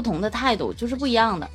[0.00, 1.46] 不同的态度，就是不一样的。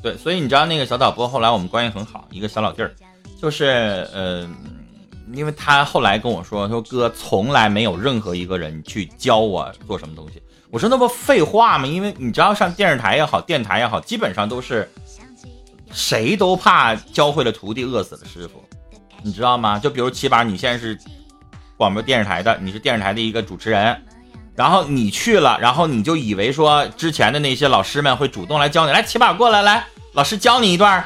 [0.00, 2.94] 对，所以你知道那个小导播后来我们关系很好，一个小老弟儿，
[3.38, 4.48] 就是呃，
[5.34, 10.42] 因为他后来跟我说，说哥从来没有任何一个人去教我做什么东西。
[10.70, 11.86] 我说那不废话吗？
[11.86, 14.90] 因为你知道上电视台也好，电台也好，基本上都是
[15.92, 18.64] 谁都怕教会了徒弟饿死了师傅，
[19.22, 19.78] 你知道吗？
[19.78, 20.98] 就比如起码，你现在是
[21.76, 24.02] 广播电视台的，你是电视台的一个主持人，
[24.56, 31.04] 然后你去了，然后你就以为说之前的那些老师们会主动来教你，来骑马过来，来老师教你一段，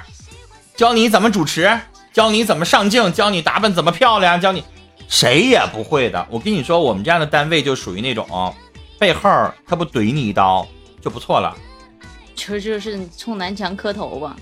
[0.77, 1.81] 教你怎么主持，
[2.13, 4.63] 教你怎么上镜，教你打扮怎么漂亮，教你
[5.09, 6.27] 谁也不会的。
[6.31, 8.55] 我跟你说，我们这样的单位就属于那种。
[8.99, 9.31] 背后
[9.65, 10.67] 他不怼你一刀
[11.01, 11.57] 就不错了，
[12.35, 14.35] 就就是冲南墙磕头吧，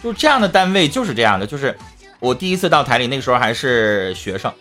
[0.00, 1.44] 就这样的单位就是这样的。
[1.44, 1.76] 就是
[2.20, 4.52] 我第一次到台里，那个时候还是学生，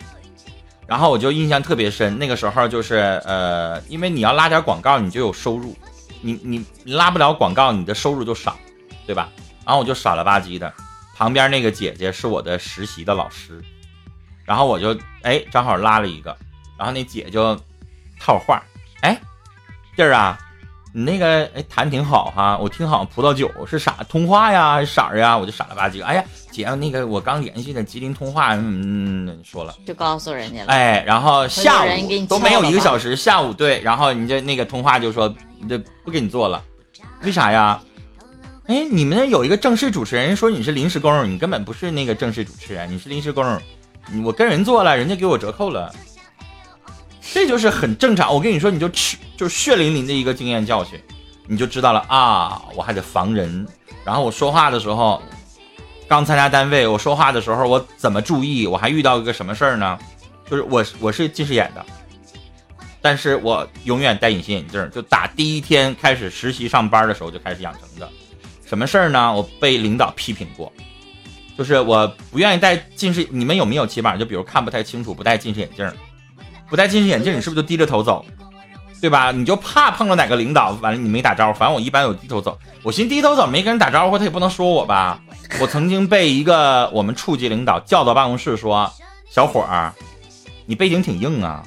[0.88, 2.18] 然后我就印象特别深。
[2.18, 5.76] 那个时候就是呃，因为你要拉点广告，你就有收入，
[6.22, 8.58] 你你拉不了广告，你的收入就少，
[9.06, 9.30] 对吧？
[9.66, 10.72] 然后我就傻了吧唧的，
[11.16, 13.62] 旁边那个姐姐是我的实习的老师，
[14.44, 16.36] 然后我就哎正好拉了一个，
[16.78, 17.56] 然后那姐就
[18.20, 18.62] 套话，
[19.02, 19.20] 哎。
[19.98, 20.38] 弟儿啊，
[20.94, 25.38] 你那个哎弹挺好哈，我听好像葡萄酒是啥通话呀还是色儿呀？
[25.38, 26.04] 我就傻了吧唧。
[26.04, 26.24] 哎呀，
[26.56, 30.68] 姐，那个我刚联系的吉林通话，嗯，说了就告诉人家了。
[30.68, 35.34] 哎，然后下午都没有一个小时，下午对，然后你这那个通话就说
[35.68, 36.64] 这不给你做了，
[37.24, 37.82] 为啥呀？
[38.68, 43.44] 哎，你们那有一个正式主持人说你是临时工，你根本不是那个正式主持人，你是临时工，
[44.24, 45.94] 我跟人做了，人家给我折扣了。
[47.34, 50.98] 这就是很正常，我跟你说，你就吃，就血淋淋的一个经验教训，
[51.48, 52.62] 你就知道了啊！
[52.76, 53.68] 我还得防人，
[54.06, 55.22] 然后我说话的时候，
[56.08, 58.68] 刚参加单位，我说话的时候我怎么注意？
[58.68, 59.98] 我还遇到一个什么事儿呢？
[60.50, 61.84] 就是我我是近视眼的，
[63.02, 68.08] 但是我永远戴隐形眼镜，就打第一天开始实习上班的时候就开始养成的。
[68.66, 69.34] 什么事儿呢？
[69.34, 70.72] 我被领导批评过，
[71.58, 75.92] 就是我不愿意戴近视，你们有没有起码就比如看不太清楚，不戴近视眼镜？
[76.70, 78.24] 不戴近视眼镜，你是不是就低着头走，
[79.02, 79.32] 对吧？
[79.32, 81.60] 你就怕碰到哪个领导，完了你没打招呼。
[81.60, 85.20] 反正我一般有低头走，我寻思低头走没跟人打招呼，他也不能说我吧。
[85.60, 88.92] 我曾经被一个我们处级领导叫到办公室说
[89.30, 89.94] ：“小伙儿，
[90.66, 91.64] 你背景挺硬啊。”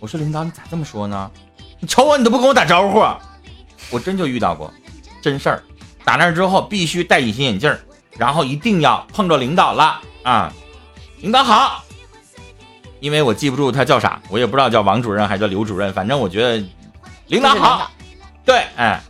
[0.00, 1.30] 我说：“领导，你咋这么说呢？
[1.78, 3.04] 你瞅我，你都不跟我打招呼。”
[3.90, 4.72] 我真就遇到过，
[5.20, 5.62] 真事儿。
[6.04, 7.72] 打那之后必须戴隐形眼镜，
[8.16, 10.52] 然后一定要碰着领导了啊，
[11.20, 11.84] 领导好。
[13.02, 16.64] 因为我记不住他叫啥，我也不知道叫王主任还是叫刘主任，反正我觉得
[17.26, 17.90] 领导好，
[18.44, 19.00] 对，哎，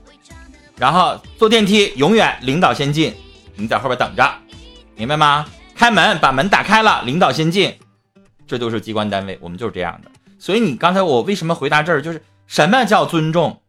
[0.78, 3.14] 然后坐电梯永远领导先进，
[3.54, 4.26] 你在后边等着，
[4.96, 5.44] 明白吗？
[5.74, 7.76] 开门把门打开了，领导先进，
[8.46, 10.10] 这就是机关单位，我们就是这样的。
[10.38, 13.60] 所以你刚才我为什么回答这儿，就是什么叫尊重？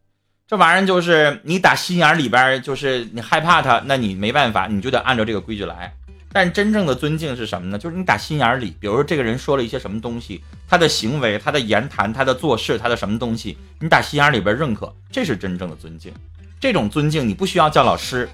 [0.48, 5.94] 这玩意儿就是你打心眼里边就是你害怕他，那你没办法，你就得按照这个规矩来。
[6.34, 7.78] 但真正的尊敬是什么呢？
[7.78, 16.12] 就是你打心眼里，比如说这个人说了一些什么东西，他的行为、他的言谈、他的做事、他的什么东西，你打心眼里边认可，这是真正的尊敬。
[16.60, 18.28] 这种尊敬你不需要叫老师，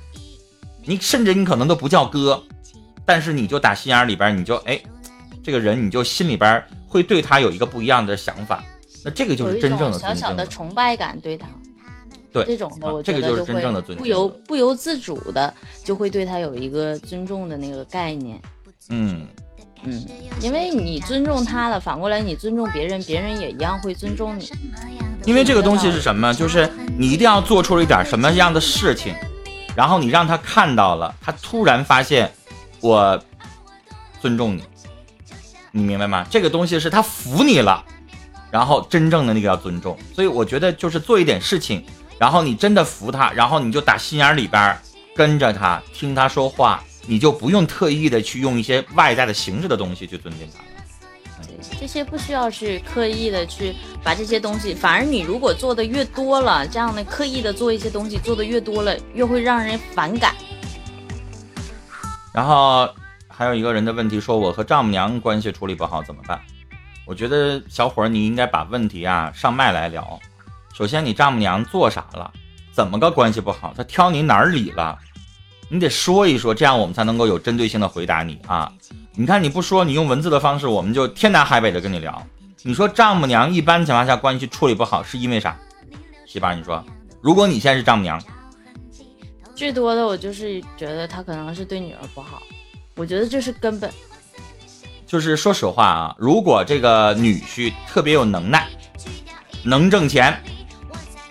[0.85, 2.41] 你甚至你可能都不叫哥，
[3.05, 4.81] 但是你就打心眼里边，你就哎，
[5.43, 8.63] 这个人你就心里边会对他有一个不一样的想法，
[9.03, 11.47] 那这个就是真正的小小的崇拜感对他。
[12.31, 15.53] 对这种的，我这个就是真正的尊重，不由不由自主的
[15.83, 18.39] 就会对他有一个尊重的那个概念。
[18.89, 19.27] 嗯
[19.83, 20.05] 嗯，
[20.41, 24.51] 因为你尊重他了，反过来你尊重别人，别人也一样会尊重你。
[25.25, 26.33] 因为这个东西是什么？
[26.33, 29.15] 就是你一定要做出了一点什么样的事情，
[29.75, 32.31] 然后你让他看到了，他突然发现
[32.79, 33.21] 我
[34.21, 34.63] 尊重你，
[35.71, 36.25] 你明白吗？
[36.29, 37.83] 这个东西是他服你了，
[38.51, 39.97] 然后真正的那个要尊重。
[40.13, 41.83] 所以我觉得就是做一点事情。
[42.19, 44.77] 然后你真的服他，然后你就打心眼里边
[45.15, 50.59] 跟着他，听他说话，你就不用特意的去用一些外在的形式的东西去尊敬他
[51.41, 60.35] 对，这些不需要去刻意的去把这些东西，反而你如果做的越多了，这样的刻意的做一些东西做的越多了，越会让人反感。
[62.33, 62.89] 然后
[63.29, 66.37] 还有一个人的问题说，我和丈母娘关系处理不好怎么办？
[67.05, 70.19] 我觉得小伙儿你应该把问题啊上麦来聊。
[70.79, 72.31] 首先，你丈母娘做啥了？
[72.71, 73.73] 怎么个关系不好？
[73.75, 74.97] 她挑你哪儿理了？
[75.67, 78.71] 你得说一说，这样我们才能够有针对性的回答你啊！
[79.13, 82.25] 你看你不说，你用文字的方式，我们就天南海北的跟你聊。
[82.63, 85.59] 你说丈母娘一般情况下关系处理不好是因为啥？
[86.25, 86.81] 媳妇儿，你说，
[87.19, 88.17] 如果你现在是丈母娘，
[89.53, 92.41] 最多的我就是觉得她可能是对女儿不好，
[92.95, 93.91] 我觉得这是根本。
[95.05, 98.65] 就是说实话啊，如果这个女婿特别有能耐，
[99.61, 100.41] 能挣钱。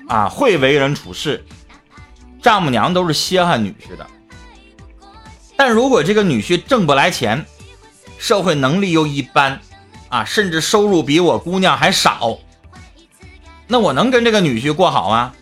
[0.08, 1.44] 啊，会为人处事，
[2.42, 4.06] 丈母娘都是稀罕女婿的。
[5.56, 7.44] 但如果这个女婿挣不来钱，
[8.18, 9.60] 社会能力又一般，
[10.08, 12.38] 啊，甚至收入比我姑娘还少，
[13.66, 15.32] 那我能跟这个女婿过好吗？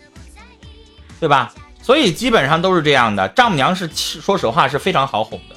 [1.19, 1.53] 对吧？
[1.81, 3.27] 所以基本上都是这样的。
[3.29, 5.55] 丈母娘是说实话是非常好哄的，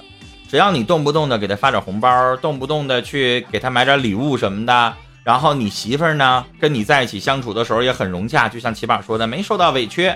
[0.48, 10.12] 只要你动不动的给她发点红包，动不动的去给她买点礼物什么的，然后你媳妇儿呢跟你在一起相处的时候也很融洽，就像起宝说的，没受到委屈。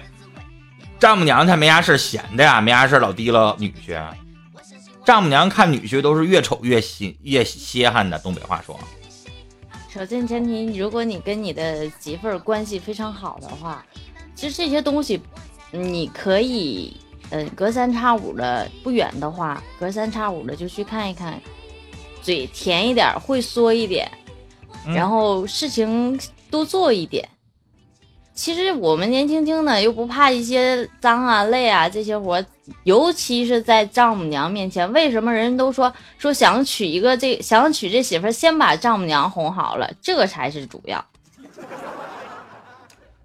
[0.99, 4.03] 丈母娘她没啥事闲的呀，没啥事老提了女婿。
[5.05, 8.19] 丈母娘看女婿都是越丑越稀越稀罕的。
[8.21, 8.79] 东北话说，
[9.93, 13.85] 首先前提，如果你跟你的媳妇儿关系非常好的话，
[14.35, 15.21] 其实这些东西
[15.71, 16.97] 你可以，
[17.29, 21.39] 呃，隔三差五的不远的话，隔三差五的就去看一看，
[22.23, 24.11] 嘴甜一点，会说一点，
[24.87, 26.19] 然后事情
[26.51, 27.29] 多做一点。
[28.35, 32.45] 其实我们年轻轻的又不怕一些脏啊、累啊这些活，
[32.83, 41.05] 尤其是在丈母娘面前，为什么人都说说想娶一个这想娶这媳妇，先把丈母娘哄好了，这个才是主要。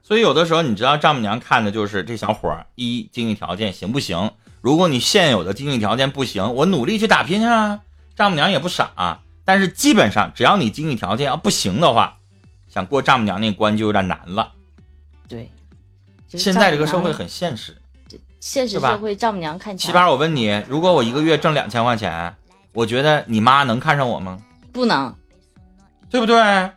[0.03, 4.31] 所以有的时候你知道，丈母娘看的就是这小伙一经济条件行不行？
[4.61, 7.79] 如果你现有的经济条件不行，我努力去打拼啊。
[8.15, 12.17] 丈母娘也不傻，但是基本上只要你经济条件要不行的话，
[12.71, 14.51] 想过丈母娘那关就有点难了。
[15.27, 15.51] 对，
[16.27, 17.75] 现在这个社会很现实，
[18.39, 20.07] 现实社会丈母娘看七八。
[20.07, 22.35] 我问你，如果我一个月挣两千块钱，
[22.73, 24.37] 我觉得你妈能看上我吗？
[24.71, 25.15] 不能，
[26.11, 26.69] 对不对？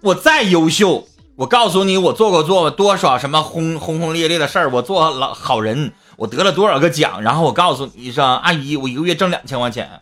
[0.00, 10.00] 我再优秀，我告诉你，我做过做多少什么轰轰轰烈烈的事儿，我做了好人，我得了多少个奖，然后我告诉你一声，阿姨，我一个月挣两千块钱，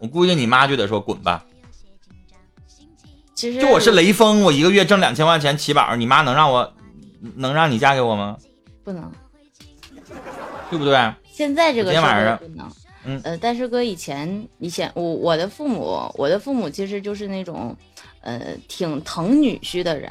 [0.00, 1.44] 我估计你妈就得说滚吧。
[3.34, 6.72] 其实就我是雷锋，我一个月挣两千块钱，起宝，你妈能让我？
[7.36, 8.38] 能让你嫁给我吗？
[8.82, 9.12] 不能，
[10.70, 11.12] 对不对？
[11.30, 12.66] 现在这个社会不能。
[13.04, 17.76] 嗯呃，但是哥以前以前我我的父母我的父母其实就是那种，
[18.22, 20.10] 呃，挺疼女婿的人。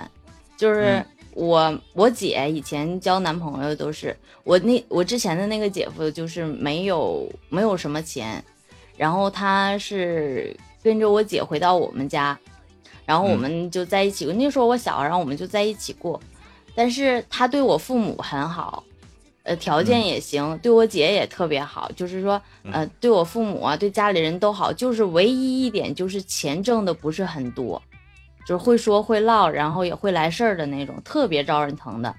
[0.56, 1.03] 就是
[1.33, 8.44] 我我姐以前交男朋友都是我那我之前的那个姐夫就是没有没有什么钱，
[9.00, 10.54] 然后他是
[10.84, 12.38] 跟着我姐回到我们家，
[13.06, 14.25] 然后我们就在一起。
[14.25, 16.19] 那时候我小，然后我们就在一起过。
[16.75, 18.84] 但是他对我父母很好，
[19.44, 22.42] 呃，条件也行，对我姐也特别好，就是说，
[22.74, 27.81] 呃，对我父母啊，对家里人都好，就是唯一一点就是钱挣的不是很多，
[28.45, 32.13] 就是会说会唠，然后也会来事儿的那种，特别招人疼的。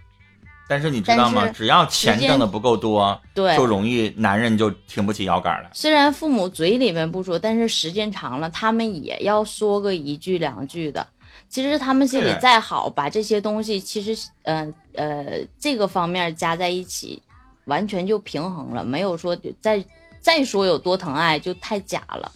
[0.70, 1.48] 但是你知道吗？
[1.48, 5.70] 只要钱挣的不够多，对，就容易男人就挺不起腰杆了。
[5.74, 11.04] 虽然父母嘴里面不说，但是时间长了，他们也要说个一句两句的。
[11.48, 17.20] 其实他们心里再好，把这些东西，其实，呃呃，这个方面加在一起，
[17.64, 19.84] 完全就平衡了，没有说再
[20.20, 22.30] 再说有多疼爱就太假了。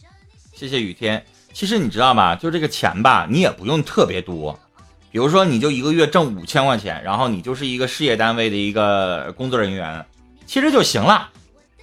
[0.52, 1.24] 谢谢雨天。
[1.52, 4.58] 其实你知道吧，就这个钱吧，你也不用特别多，
[5.14, 10.04] 比如说你就一个月挣五千块钱，然后你就是一个事业单位的一个工作人员，
[10.44, 11.30] 其实就行了，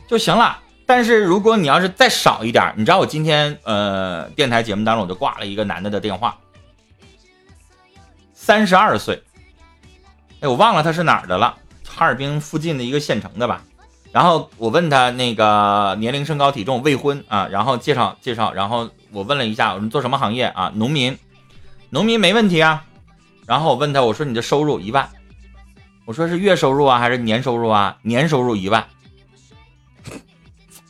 [0.05, 0.59] 就行了。
[0.85, 6.37] 但是如果你要是再少一点，你知道我今天呃电台节目当中我就挂了一个男的的电话。
[8.33, 9.23] 三十二岁，
[10.41, 11.57] 哎，我忘了他是哪儿的了，
[11.87, 13.63] 哈尔滨附近的一个县城的吧。
[14.11, 20.73] 然后我问他那个年龄、身高、体重、未婚啊，然后介绍介绍，然后我问了一下，我们做什么行业啊？
[20.75, 21.17] 农民，
[21.91, 22.83] 农民没问题啊。
[23.51, 25.09] 然后我问他，我说你的收入一万，
[26.05, 27.97] 我说是月收入啊还是年收入啊？
[28.01, 28.87] 年收入一万，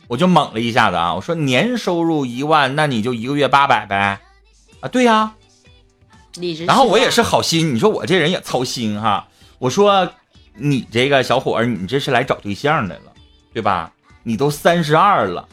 [0.06, 4.20] 我就懵了一下子啊，我说年收入一万，那你就一个月八百呗？
[4.78, 5.32] 啊，对呀。
[6.64, 9.26] 然后我也是好心，你说我这人也操心哈。
[9.58, 10.12] 我说
[10.54, 13.12] 你这个小伙儿，你这是来找对象来了，
[13.52, 13.90] 对吧？
[14.22, 15.48] 你都三十二了，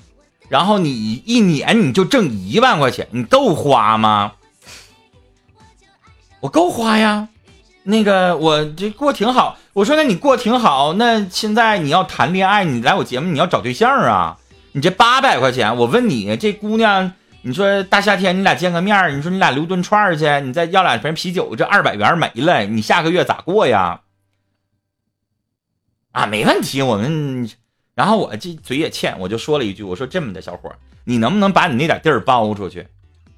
[0.48, 4.34] 然后你一年你就挣一万块钱，你够花吗？
[6.42, 7.28] 我够花呀。
[7.84, 9.58] 那个我这过挺好。
[9.74, 14.38] 我说那你过挺好，那现在你要谈恋爱，你来我节目你要找对象啊？
[14.74, 17.14] 你这八百块钱，我问你这姑娘。
[17.42, 24.02] 你说大夏天你俩见个面你说你俩溜顿串去，你再要两瓶啤酒，这二百元没了，你下个月咋过呀？
[26.12, 27.50] 啊，没问题，我们。
[27.96, 30.72] 然后我这嘴也欠，我就说了一句，我说这么的小伙
[31.06, 32.88] 你能不能把你那点地儿包出去，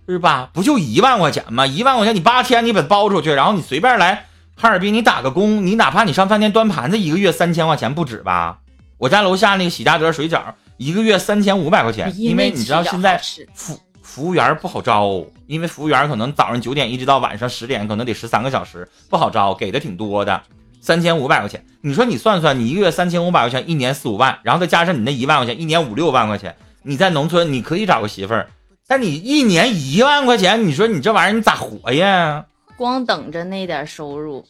[0.08, 0.50] 是吧？
[0.54, 1.66] 不就一万块钱吗？
[1.66, 8.60] 一万块钱你八天你把它包出去，然后你随便来哈尔滨你打个工，你哪怕你上饭店端盘子，一个月三千块钱不止吧？
[8.98, 10.42] 我家楼下那个喜家德水饺，
[10.78, 13.22] 一个月三千五百块钱，因为你知道现在
[13.54, 13.80] 服。
[14.04, 20.42] 服务员不好招，因为服务员可能早上九点一直到晚上十点，可能得十三个小时，不好招，给的挺多的。
[20.82, 21.64] 三千五百块钱。
[21.80, 26.54] 你说你算算，你一个月三千五百块钱，一年四五万，然后再加上你那一万块钱，一年五六万块钱。
[26.84, 28.50] 你在农村，你可以找个媳妇儿，
[28.92, 32.44] 但你一年一万块钱，你说你这玩意儿你咋活呀？
[32.76, 34.46] 光等着那点收入，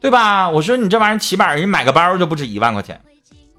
[0.00, 0.48] 对吧？
[0.48, 3.00] 我说你这玩意儿起码人买个包就不止一万块钱。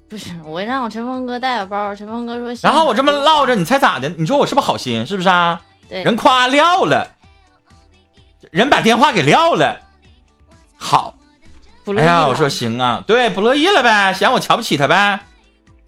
[0.08, 2.56] 不是，我让我陈峰哥带个包，陈峰哥说。
[2.62, 4.08] 然后我这么唠着，你猜咋的？
[4.08, 5.04] 你说我是不是好心？
[5.04, 5.60] 是不是啊？
[5.86, 6.02] 对。
[6.02, 7.06] 人夸撂了，
[8.50, 9.80] 人把电话给撂了。
[10.78, 11.14] 好。
[11.94, 15.20] 哎呀，我说行啊，对，不乐意了呗，嫌我瞧不起他呗。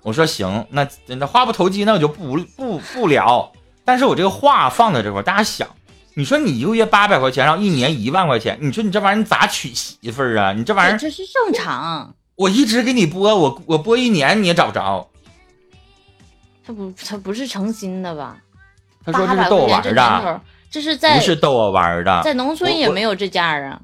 [0.02, 3.50] 我说行，那那话不投机，那我就不不不聊。
[3.84, 5.68] 但是我这个话放在这块，大家想，
[6.14, 10.52] 你说你一个月八百块钱，然后一年一万块钱，你说你这玩意儿你咋娶媳妇儿啊？
[10.52, 12.14] 你这玩意儿这是正常。
[12.36, 15.08] 我一直给你播，我我播一年你也找不着。
[16.66, 18.38] 他不，他不是诚心的吧？
[19.04, 23.80] 他说这是逗我玩的，这是在不是逗我玩的，在农村也没有这价啊。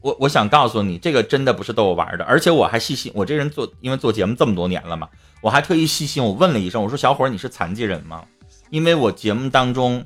[0.00, 3.10] 我我想告诉你，这个真的不是逗我玩的，而且我还细心。
[3.16, 5.08] 我这人做，因为做节目这么多年了嘛，
[5.40, 8.22] 我还特意细心，我问了一声，我说小伙儿你是残疾人吗？
[8.70, 10.04] 因为我节目当中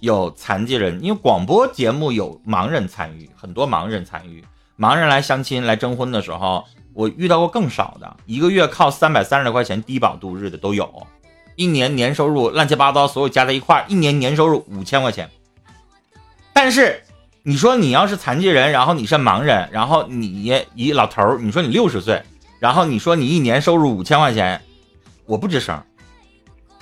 [0.00, 4.44] 有残疾人，因为广播节目有盲人参与，很多盲人参与，
[4.78, 6.64] 盲人来相亲来征婚的时候。
[6.96, 11.04] 我遇到过更少的，一个月靠三百三十块钱低保度日的都有，
[11.56, 15.28] 一年年收入乱七八糟，所有加在一块一年年收入五千块钱。
[16.52, 17.02] 但是
[17.42, 22.22] 你说你要是残疾人，然后你是盲人，然后你一老头，你说你六十岁，
[22.60, 24.62] 然后你说你一年收入五千块钱，
[25.26, 25.82] 我不吱声。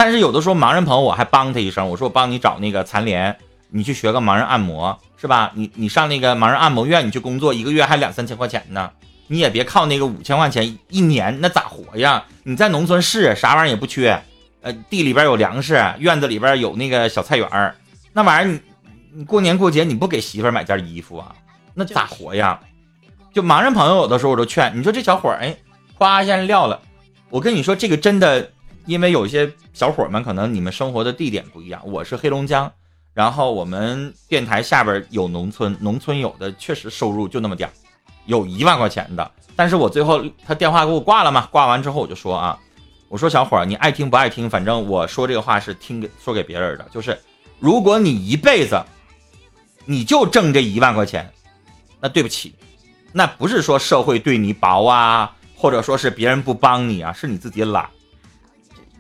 [0.03, 3.37] 但是有的时候盲人朋友我还帮他一声，我说我帮你找那个残联，
[3.71, 5.53] 你去学个盲人按摩是吧？
[5.55, 8.91] 你你上那个盲人按摩院你去工作，一个月还两三千块钱呢。
[9.29, 12.25] 你也别靠那个五千块钱一年，那咋活呀？
[12.43, 14.21] 你在农村是啥玩意儿也不缺，
[14.63, 17.73] 呃，地里边有粮食，院子里边有那个小菜园儿，
[18.13, 18.61] 那玩意儿你
[19.21, 21.33] 你过年过节你不给媳妇买件衣服啊？
[21.75, 22.59] 那咋活呀？
[23.33, 25.57] 就盲人朋友有的时候我都劝，你说这小伙儿，哎，
[25.97, 26.81] 夸一下撂了。
[27.31, 28.51] 我跟你说这个真的，
[28.87, 32.71] 因为有些小伙们可能你们生活的地点不一样，我是黑龙江，
[33.15, 37.73] 然后我们电台下边有农村，农村有的确实收入就那么点儿。
[38.27, 41.49] 有一万块钱的，但是我最后他电话给我挂了嘛？
[41.51, 42.59] 挂完之后我就说啊，
[43.09, 47.19] 我说小伙儿，你爱听不爱听，反正我说这个话是听给说给别人的，就是
[47.59, 48.81] 如果你一辈子
[49.85, 51.29] 你就挣这一万块钱，
[52.01, 52.55] 那对不起，
[53.13, 57.91] 那不是说社会对你薄啊，或者说是别人不帮你啊，是你自己懒，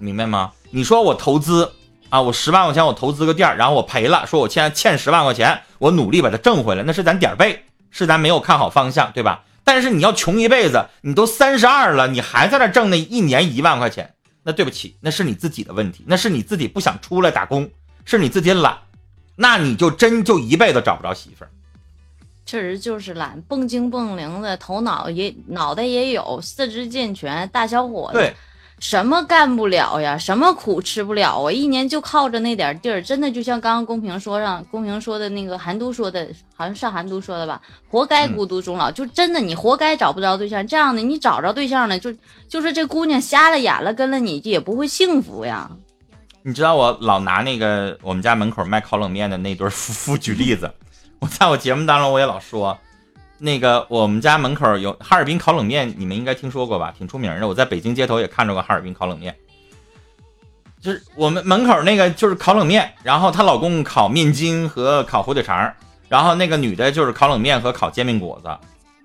[0.02, 0.52] 明白吗？
[0.71, 1.73] 你说我投资
[2.09, 7.64] 啊，我十万块钱我投资个店儿，然后我赔了，说我欠欠十万块钱，我努力把它挣回来，那是咱点儿背。
[7.94, 9.44] 是咱没有看好方向，对吧？
[9.64, 17.71] 但是你要穷一辈子，你都三十二了，你还在那挣那一年一万块钱，那对不起，那是你自己的问题，那是你自己不想出来打工，
[18.06, 18.78] 是你自己懒，
[19.37, 21.50] 那你就真就一辈子找不着媳妇儿。
[22.47, 28.18] 确实就是懒，蹦精蹦灵的，头脑也脑袋也有，四肢健全，大小伙子。
[28.18, 28.35] 对。
[28.82, 30.18] 什么干不了呀？
[30.18, 31.52] 什么苦吃不了啊？
[31.52, 37.62] 一年就靠着那点地儿，真的就像刚刚公屏说上，公屏说的那个韩都说的，好像上韩都说的吧？
[37.88, 40.66] 活该孤独终老，就真的你活该找不着对象。
[40.66, 42.12] 这样的你找着对象了，就
[42.48, 45.70] 就是这姑娘瞎了眼了，跟了你也不会幸福呀。
[46.42, 50.68] 你知道我老拿那个我们家门口卖烤冷面的那对夫妇举例子，
[51.20, 52.76] 我在我节目当中我也老说。
[53.44, 56.94] 那个我们家门口有哈尔滨烤冷面，你们应该听说过吧？
[56.96, 57.49] 挺出名的。
[57.49, 59.34] 我在北京街头也看着过哈尔滨烤冷面，
[60.80, 65.75] 就是我们门口那个就是烤冷面，然后她老公烤面筋和烤火腿肠，
[66.08, 68.49] 然后那个女的就是烤冷面和烤煎饼果子，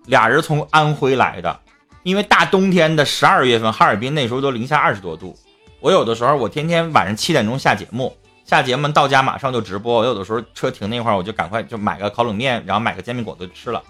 [0.05, 1.59] 俩人从安徽来的。
[2.03, 5.35] 因为大冬天的十二月份，哈尔滨那时候都零下二十多度。
[5.79, 8.15] 我有的时候我天天晚上七点钟下节目，
[8.45, 9.95] 下节目到家马上就直播。
[9.97, 13.81] 我有的时候车停那块儿，我就赶快就买个烤冷面，然后买个煎饼果子吃了。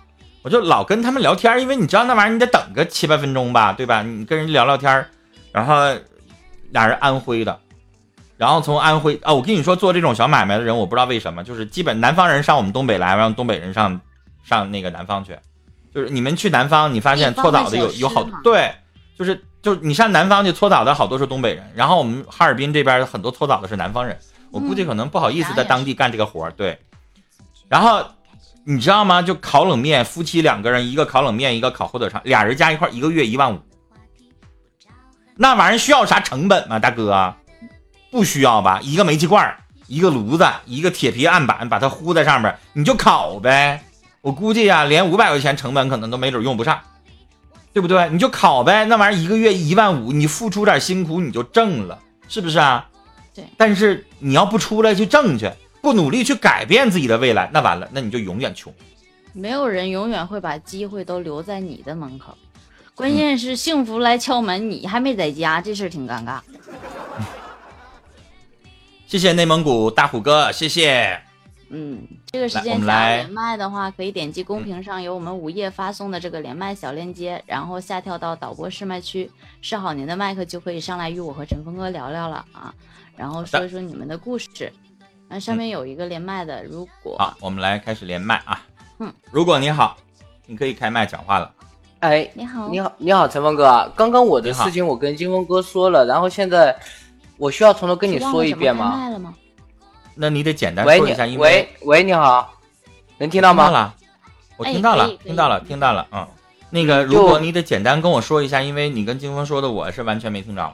[0.47, 4.01] 我就老跟他们聊天，因为你知道那玩意儿你得等个七八分钟吧，对吧？
[4.01, 5.05] 你跟人聊聊天，
[5.51, 5.75] 然后
[6.69, 7.59] 俩人安徽的，
[8.37, 13.99] 然后从安徽啊，我跟你说做这种小买卖的人，我不知道为什么，就是基本南方人上我们东北来，让东北人上
[14.45, 15.37] 上那个南方去，
[15.93, 18.73] 就是你们去南方，你发现搓澡的有有好对，
[19.19, 24.17] 就是就是你上南方去搓澡的好多是东北人，然后我们哈尔滨这边很多搓澡的是南方人，
[24.51, 26.79] 我估计可能不好意思在当地干这个活儿，对，
[27.67, 28.01] 然后。
[28.69, 29.21] 你知道吗？
[29.21, 33.61] 就烤冷面，夫妻两个人，一个烤冷面，一个烤火腿肠，俩人加一块，一个月一万五。
[35.37, 37.33] 那玩意儿需要啥成本吗，大哥？
[38.11, 38.81] 不需要吧？
[38.83, 39.55] 一个煤气罐，
[39.87, 43.81] 一个炉子，一个铁皮案板，把它糊在上面，你就烤呗。
[44.19, 46.77] 我估计呀，连五百块钱成本可能都没准用不上，
[47.71, 48.09] 对不对？
[48.09, 48.83] 你就烤呗。
[48.83, 51.97] 那玩意儿一个月一万五，你付出点辛苦你就挣了，
[52.27, 52.85] 是不是啊？
[53.33, 53.45] 对。
[53.55, 55.49] 但是你要不出来去挣去。
[55.87, 58.73] 不努力去改变自己的未来，那完了，那你就永远穷。
[59.31, 62.37] 没有人永远会把机会都留在你的门口，
[62.93, 66.41] 关键是幸福来敲门，你还没在家，这事儿挺尴尬。
[69.07, 71.17] 谢谢内蒙古大虎哥，谢谢。
[71.69, 82.73] 嗯，这个时间想连麦的话，可以点击公屏上有我们午夜发送的这个连麦小链接，然后下跳到导播试麦区，试好您的麦克就可以上来与我和陈峰哥聊聊了啊，
[83.15, 84.69] 然后说一说你们的故事。
[85.27, 88.61] 那上面有一个连麦的，如果好，我们来开始连麦啊。
[88.99, 89.97] 嗯，如果你好，
[90.45, 91.51] 你可以开麦讲话了。
[91.99, 96.75] 哎，你好，你好，你好，陈峰哥，刚刚我的事情我跟金峰哥说了，然后现在。
[97.39, 99.13] 我需要从头跟你说一遍吗？
[100.15, 102.51] 那你得简单说一下，因为喂喂，你好，
[103.19, 103.65] 能听到吗？
[103.65, 103.95] 听到了，
[104.57, 106.07] 我听到了，听到了，听到了。
[106.11, 106.27] 嗯，
[106.71, 110.73] 那个，如果你得简单跟我说一下，因为你跟金峰说的，我是完全没听着。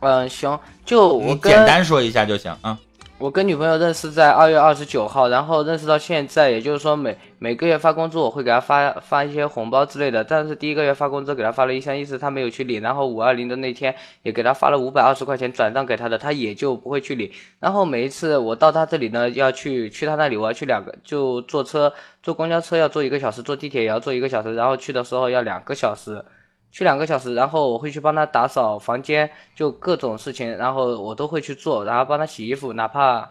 [0.00, 2.78] 嗯，行，就我简单说一下就行啊。
[3.20, 10.24] 我跟女朋友认识在二月二十九号，然后认识到现在，也就是说每每个月发工资我会给她发发一些红包之类的。
[10.24, 12.80] 但是第一个月发工资给她发了一三一四，她没有去领。
[12.80, 17.30] 然后五二零的那天也给她发了五百二十块钱转账给她的，她也就不会去领。
[17.58, 26.24] 然后每一次我到她这里呢，要去去她那里，我要去两个，就坐车坐公交车要坐一个小时，坐地铁也要坐一个小时，然后去的时候要两个小时。
[26.70, 33.28] 去两个小时，然后我会去帮他打扫房间，就各种事情，然后我都会去做，然后帮他洗衣服，哪怕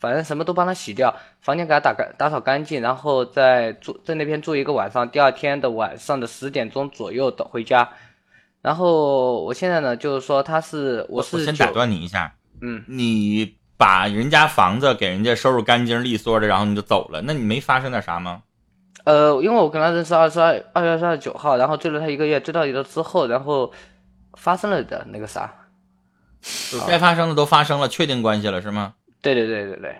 [0.00, 7.88] 反正什么都帮他洗掉，房间给他打干打扫干净，然后再住在那边住一个晚上，第二天的晚上的十点钟左右的回家。
[8.62, 18.42] 然后我现在呢，就是说他是我是先打断你一下，嗯，你把人家房子给人家收拾干净利索的，然后你就走了，那你没发生点啥吗？
[19.04, 23.72] 呃，因为我跟他认识二十二二月二十九号，然后追了他一个月，追到一个之后，然后
[24.34, 25.52] 发生了的那个啥，
[26.86, 28.94] 该发生的都发生了，确定关系了是吗？
[29.20, 29.96] 对对对对对，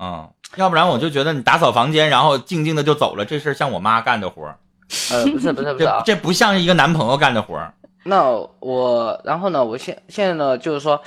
[0.00, 4.58] 嗯，要不然我就觉得你打扫房间，然后静静的就走了，这事像我妈干的活儿。
[5.12, 7.72] 呃，不是不是不是，这这不像是一个男朋友干的活儿。
[8.02, 8.24] 那
[8.58, 11.00] 我，然后呢，我现现在呢，就是说，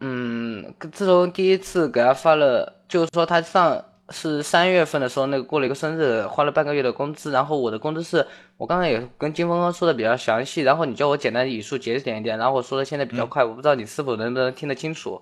[0.00, 3.82] 嗯，自从第一次给他发了，就是说他上。
[4.10, 7.30] 是三月份的时候，那个过了一个生日，花了半个月的工资。
[7.30, 10.62] 然后我的工资是我刚才也跟金峰哥说的比较详细。
[10.62, 12.36] 然后你叫我简单语速节点一点。
[12.38, 15.20] 然后我说的现在比较快，我不知道你是否能不能听得清楚。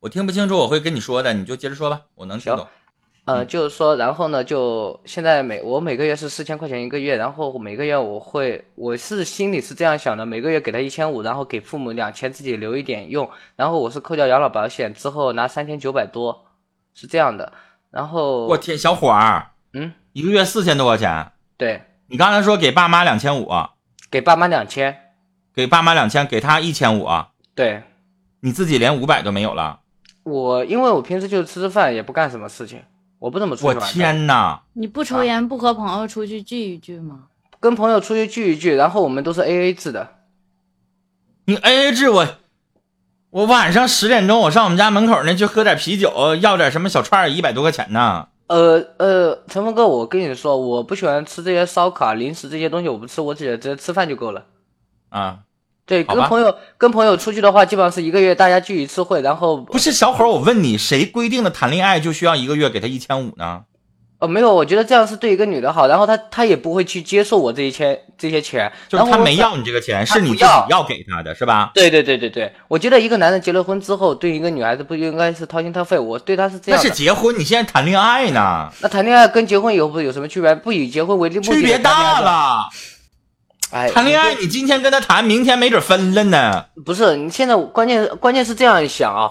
[0.00, 2.66] 我听不清楚，我会跟你说的，你就接着说吧，我能听懂。
[3.24, 13.28] 呃，就是说，然后呢，就现在每我每个月是四千块钱一个月，然后每个月我会，我是心里是这样想的，每个月给他一千五，然后给父母两千，自己留一点用。
[13.56, 16.46] 然后我是扣掉养老保险之后拿三千九百多，
[16.94, 17.52] 是这样的。
[17.90, 21.32] 然后我天，小伙儿，嗯，一个月四千多块钱。
[21.56, 23.50] 对，你刚才说给爸妈两千五，
[24.10, 25.12] 给爸妈两千，
[25.54, 27.08] 给爸妈两千，给他一千五。
[27.54, 27.82] 对，
[28.40, 29.80] 你自己连五百都没有了。
[30.24, 32.82] 我因为我平时就吃吃饭，也不干什么事情，
[33.18, 33.78] 我不怎么出去。
[33.78, 34.60] 我天哪！
[34.74, 37.24] 你不抽烟，不和朋友出去聚一聚吗？
[37.58, 40.16] 跟朋友出去聚一聚，然后我们都是 A A 制的。
[41.46, 42.26] 你 A A 制我。
[43.36, 48.26] 我晚上十点钟，我上我们家门口那去喝点啤酒，要点什么小串一百多块钱呢。
[48.46, 54.42] 呃呃，陈峰哥，我跟你说，我不喜欢吃这些烧烤、零食这些东西，我不吃，我只直接吃饭就够了。
[55.10, 55.40] 啊，
[55.84, 63.64] 对，跟朋友跟朋友出去的话，基本上是一个月大家聚一次会，然后不是小伙，我问你，谁规定的谈恋爱就需要一个月给他一千五呢？
[64.26, 71.70] 哦，没有，我觉得这样是对一个女的好，然后她她也不会去接受我这一千这些钱，就是她没要你这个钱，是你自己要给她的，是吧？
[71.72, 76.80] 对对对对对，我觉得一个男人结了婚之后，对一个女孩子不应该是掏心掏肺，我对她是这样。
[76.80, 78.68] 那是结婚，你现在谈恋爱呢？
[78.80, 80.54] 那谈恋爱跟结婚以后不有什么区别？
[80.54, 81.42] 不以结婚为目的。
[81.42, 82.68] 区别大了。
[83.70, 86.64] 哎，谈恋爱，你今天跟他谈，明天没准分了呢。
[86.84, 89.30] 不是，你现在关键关键是这样想啊。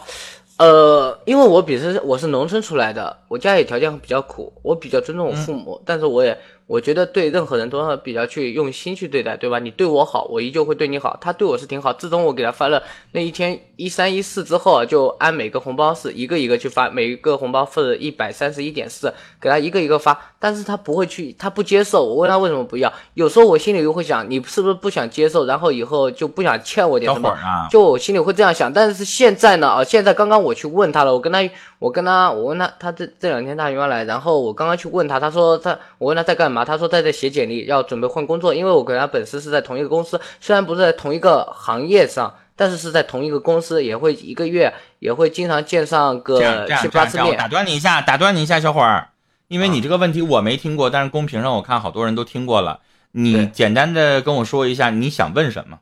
[0.57, 6.37] 呃，因为我本身我是农村出来的，我家里条件比较苦，我比较尊重我父母，但是我也。
[6.67, 9.59] 我觉得对任何人都要比较去用心去对待，对吧？
[9.59, 11.15] 你对我好，我依旧会对你好。
[11.21, 11.93] 他对我是挺好。
[11.93, 19.13] 自从我给他发了那一天一三一四之后，就按每个红包是一个一个去发，每一个红包是一百三十一点四，
[19.45, 20.19] 给他一个一个发。
[20.39, 22.03] 但是他不会去，他不接受。
[22.03, 25.45] 我问他为什么不要，有时候我心里又会想，你是不是不想接受？
[25.45, 27.35] 然后以后就不想欠我点什么？
[27.69, 28.73] 就我心里会这样想。
[28.73, 29.67] 但是现在呢？
[29.67, 31.39] 啊，现在刚刚我去问他了，我跟他，
[31.79, 36.65] 我跟他，我问他，他这这两天他原来，然后我刚刚去问他，他说他，我问他在干嘛？
[36.65, 38.53] 他说他在写简历，要准备换工作。
[38.53, 46.39] 因为我跟他本身是在同一个公司，虽然不是在同一个行业上，但是是在同一个公司，也会一个月也会经常见上个
[46.79, 47.35] 七八次面。
[47.37, 49.09] 打断你一下，打断你一下，小伙儿，
[49.47, 52.81] 因为你这个问题我没听过，但是公屏上我看好多人都听过了。
[53.11, 55.79] 你简单的跟我说一下你想问什么？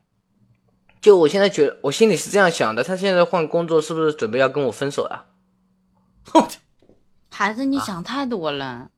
[1.00, 5.24] 就我现在觉得，我心里是这样想的，他现在换工作是不是准备要跟我分手呀？
[7.30, 8.88] 孩子，你想太多了。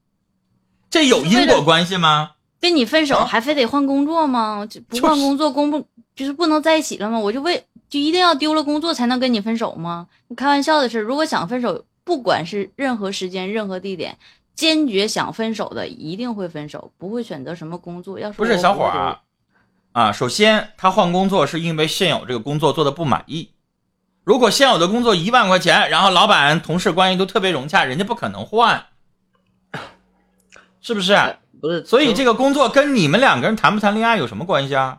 [0.91, 2.33] 这有因果关系吗？
[2.61, 4.67] 跟你分手还非得换工作吗？
[4.89, 7.19] 不换工作，工不就是不能在一起了吗？
[7.19, 10.07] 我就为就一定要丢了工作才能跟你分手吗？
[10.29, 14.17] 你开玩笑的事，如果想分手，不管是任何时间、任何地点，
[14.57, 18.19] 坚决想分手的一定会分手，不会选择什么工作。
[18.19, 19.19] 要不是小伙儿
[19.93, 23.51] 啊，首先他换工作是因为现有这个工作做的不满意。
[24.25, 28.87] 如果现有的工作一万块钱，然后老板同事关系都特别融洽，人家不可能换，
[30.81, 31.17] 是不是？
[31.61, 34.99] 不是，所以这个工作跟你们两个人谈不谈恋爱有什么关系啊？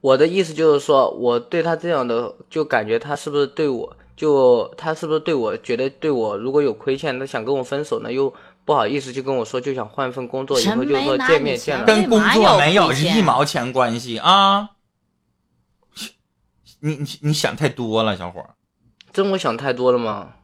[0.00, 8.12] 我的意思就是说，我对他这样的，就感觉他是不是对我，就他是不是对我觉得对我如果有亏欠，他想跟我分手呢？
[8.12, 8.32] 又
[8.68, 14.72] 不好意思就跟我说，就想换份工作，以后就说见面见了，跟工作没有一毛钱关系啊！
[16.80, 18.50] 你你你想太多了，小伙儿。
[19.10, 20.34] 真我想太多了吗？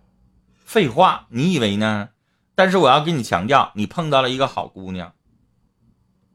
[0.64, 2.08] 废话，你以为呢？
[2.54, 5.12] 但是我要跟你强调，你碰到了一个好姑娘。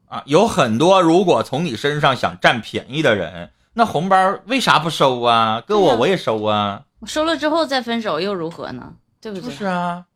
[0.06, 5.60] 啊，有很多如果从你身上想占便宜的人，那红包为啥不收啊？
[5.66, 6.84] 搁我我也收啊。
[7.00, 8.94] 我收了之后再分手又如何呢？
[9.20, 9.50] 对不对？
[9.52, 10.06] 是啊，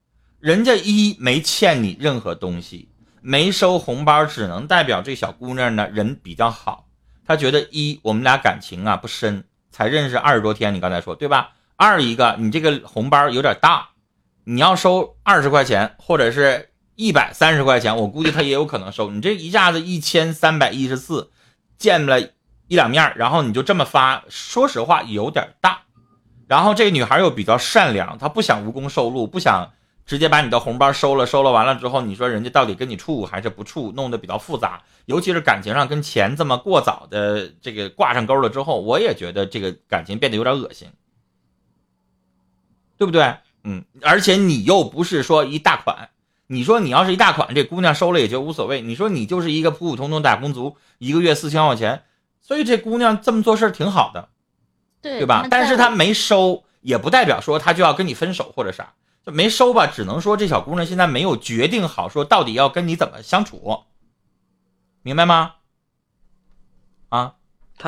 [0.45, 2.91] 人家一没欠你任何东西，
[3.23, 6.87] 没收红包，只能代表这小姑娘呢人比较好。
[7.27, 11.53] 她觉得一我们俩感情啊不深，才认识二十多天，你刚才说对吧？
[11.77, 13.89] 二一个你这个红包有点大，
[14.45, 16.69] 你要收二十块钱或者是。
[16.97, 21.33] 一百三十块钱，我估计她也有可能收你这一下子一千三百一十四，
[21.77, 25.81] 见了一两面，然后你就这么发，说实话有点大。
[26.47, 29.73] 然后这个女孩又比较善良，她不想无功受禄，不想
[30.07, 34.83] 直接把你的红包收了，收了完了之后，你说人家到底跟你处还是不处，弄得比较复杂。
[35.07, 40.89] 尤其是感情上跟钱这么过早的这个挂上钩了之后，我也觉得这个感情变得有点恶心，
[42.97, 43.37] 对不对？
[43.65, 46.11] 嗯，而且你又不是说一大款。
[46.47, 48.83] 你说你要是一大款，这姑娘收了也就无所谓。
[48.83, 52.03] 你说你就是一个普普通通打工族，一个月四千块钱，
[52.43, 54.29] 所以这姑娘这么做事挺好的，
[55.01, 55.47] 对对吧？
[55.51, 58.93] 但是她没收，也不代表说她就要跟你分手或者啥，
[59.25, 59.87] 就没收吧。
[59.87, 63.85] 只能说这小姑娘现在没有决定好，说到底要跟你怎么相处，
[65.03, 65.55] 明白吗？
[67.09, 67.35] 啊，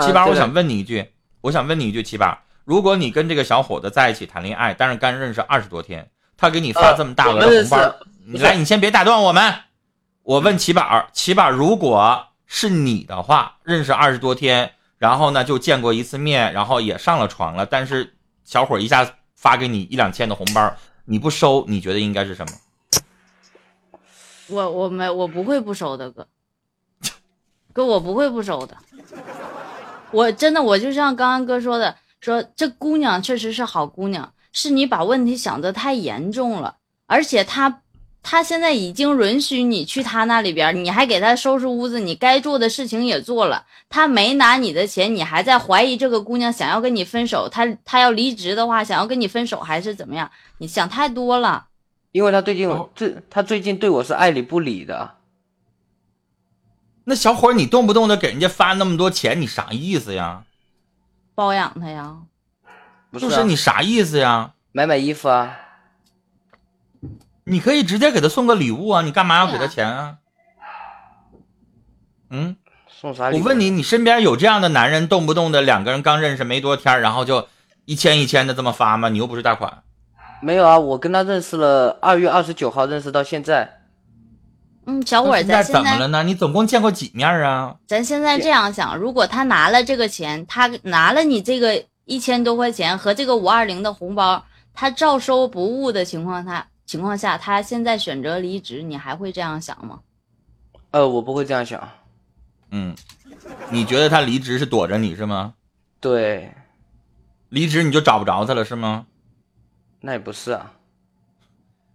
[0.01, 7.94] 七八，我想问你一句，我想问你一句，七八，如果你跟这个小伙子在一起谈恋爱，但是刚认识二十多天，他给你发这么大额的红包。
[8.25, 9.55] 你来，你先别打断我们。
[10.22, 20.75] 我问齐宝，齐宝，如果是你的话，认识二十多天，然后呢就见过一次面，然后也上了床了，但是小伙一下发给你一两千的红包，
[21.07, 22.53] 你不收，你觉得应该是什么？
[24.49, 26.29] 我我没我不会不收的哥，
[27.73, 28.77] 哥我不会不收的。
[30.11, 37.83] 我真的我就像刚刚哥说的，说这姑娘确实是好姑娘，是你把问题想得太严重了，而且她。
[38.28, 43.64] 他现在已经允许你去他那里边，你还给他收拾屋子，你该做的事情也做了。
[43.88, 47.48] 他没拿你的钱，你还在怀疑这个姑娘想要跟你分手。
[47.48, 50.28] 他他要离职的话，想要跟你分手还是怎么样？
[50.58, 51.68] 你想太多了。
[52.10, 55.12] 因为他最近最他最近对我是爱理不理的。
[57.04, 60.42] 那小伙，你动不动的给人家发那么多钱，你啥意思呀？
[61.36, 62.16] 包养他呀？
[63.12, 64.54] 不是你啥意思呀？
[64.72, 65.60] 买买衣服啊。
[67.48, 69.02] 你可以直接给他送个礼物啊！
[69.02, 70.16] 你干嘛要给他钱啊？
[72.28, 72.56] 嗯，
[72.88, 73.30] 送啥？
[73.30, 77.46] 我问你，你身边有这样的男人，动不动的两个人刚认识没多天，然后就
[77.85, 79.09] 一千一千的这么发吗？
[79.11, 79.85] 你又不是大款。
[80.42, 83.78] 没有啊，我跟他认识了，二月二十九号认识到现在。
[84.87, 86.24] 嗯，小伙儿，咱现在怎么了呢？
[86.24, 87.76] 你总共见过几面啊？
[87.87, 96.66] 咱现在这样想，如果他拿了这个钱，他拿了你这个一千多块钱和这个五二零的红包，他照收不误的情况下。
[96.87, 100.01] 情况下，他现在选择离职，你还会这样想吗？
[100.92, 101.88] 呃，我不会这样想。
[102.70, 102.96] 嗯，
[103.70, 105.55] 你觉得他离职是躲着你是吗？
[106.01, 106.55] 对，
[107.49, 109.07] 离职你就找不着他了是吗？
[110.01, 110.75] 那也不是啊。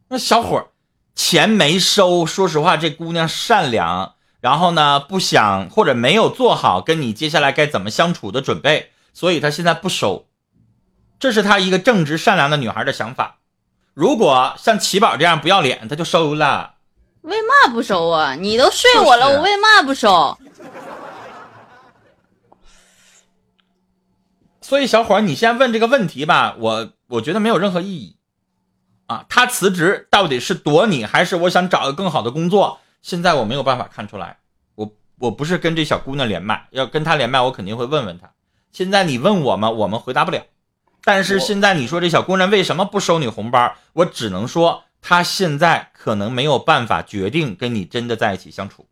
[0.09, 0.67] 那小伙儿
[1.15, 10.27] 钱没收，说实话，这姑娘善良，然后呢不想或者没有做好跟你接下来该怎么相处的准备，所以她现在不收。
[11.17, 13.37] 这是她一个正直善良的女孩的想法。
[13.93, 16.75] 如果像齐宝这样不要脸，他就收了。
[17.21, 18.35] 为嘛不收啊？
[18.35, 20.37] 你都睡我了，我为嘛不收？
[24.61, 28.15] 所以小伙儿，你先问这个问题吧，我我觉得没有任何意义。
[29.07, 32.79] 啊，他辞职到底是躲你，还是我想找个更好的工作？
[33.01, 34.37] 现在我没有办法看出来。
[34.75, 38.31] 我我不是跟这小姑娘连麦，要跟她连麦，我肯定会问问她。
[38.71, 40.41] 现在你问我们，我们回答不了。
[41.03, 43.75] 但是现在你说这小姑娘为什么不收你红包？
[43.93, 48.87] 我只能说她现在可能没有办法决定跟你真的在一起相处，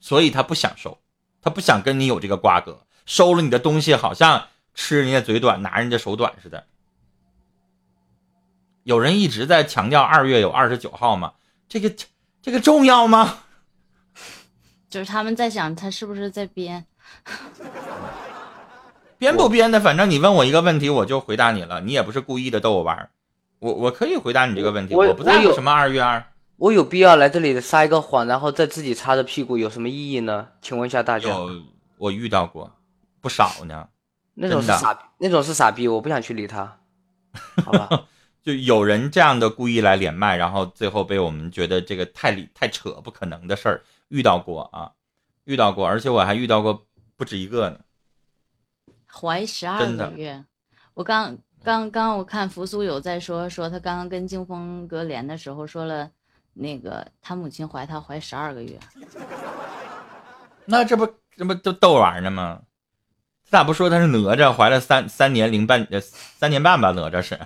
[0.00, 0.98] 所以她不想收，
[1.42, 6.66] 她不想跟你有这个瓜葛，收了你的东西好像吃人家嘴短，拿人家手短似的。
[8.84, 11.32] 有人一直在强调二月有二十九号吗？
[11.68, 11.92] 这个
[12.40, 13.44] 这个重要吗？
[14.88, 16.84] 就是他们在想他是不是在编，
[19.20, 21.82] 编不编的，反正你问我一个问题，我就回答你了。
[21.82, 23.10] 你也不是故意的逗我玩儿。
[23.58, 26.24] 我我可以回答你这个问题，我不在乎什么二月二，
[26.56, 30.48] 我有必要来这里撒一个谎，然后再自己擦着屁股，有什么意义呢？
[30.62, 31.28] 请问一下大家。
[31.98, 32.72] 我遇到过
[33.20, 33.86] 不少呢，
[34.32, 36.78] 那种是傻，那种是傻逼，我不想去理他，
[37.62, 38.04] 好吧？
[38.42, 44.92] 就有人这样的故意来连麦，然后最后被我们觉得这个太理太扯，不可能的事儿遇到过啊，
[45.44, 46.86] 遇到过，而且我还遇到过
[47.18, 47.76] 不止一个呢。
[49.12, 50.44] 怀十二个月，
[50.94, 51.38] 我刚。
[51.62, 56.10] 刚刚我看扶苏有在说说他刚刚跟静风哥连的时候说了，
[56.54, 58.78] 那个他母亲怀他怀十二个月，
[60.64, 62.62] 那这不这不都逗玩呢吗？
[63.44, 66.92] 他咋不说他是哪吒怀了三三年零半呃三年半吧？
[66.92, 67.38] 哪吒是，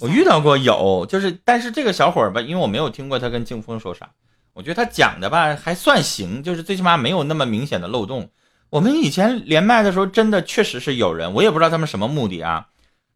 [0.00, 4.10] 我遇到过有，就是但是这个小伙儿吧，因为我没有听过他跟静风说啥，
[4.52, 8.30] 我觉得他讲的吧还算行，就是最起码没有那么明显的漏洞。
[8.70, 12.68] 我们以前连麦的时候，真的确实是有人，我也不知道他们什么目的啊。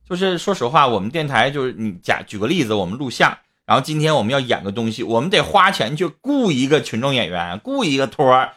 [0.08, 8.52] 就是说实话，我们电台就是你假举个例子，我们录像，然后今天我们要演个东西，我们得花钱去雇一个群众演员，雇一个托儿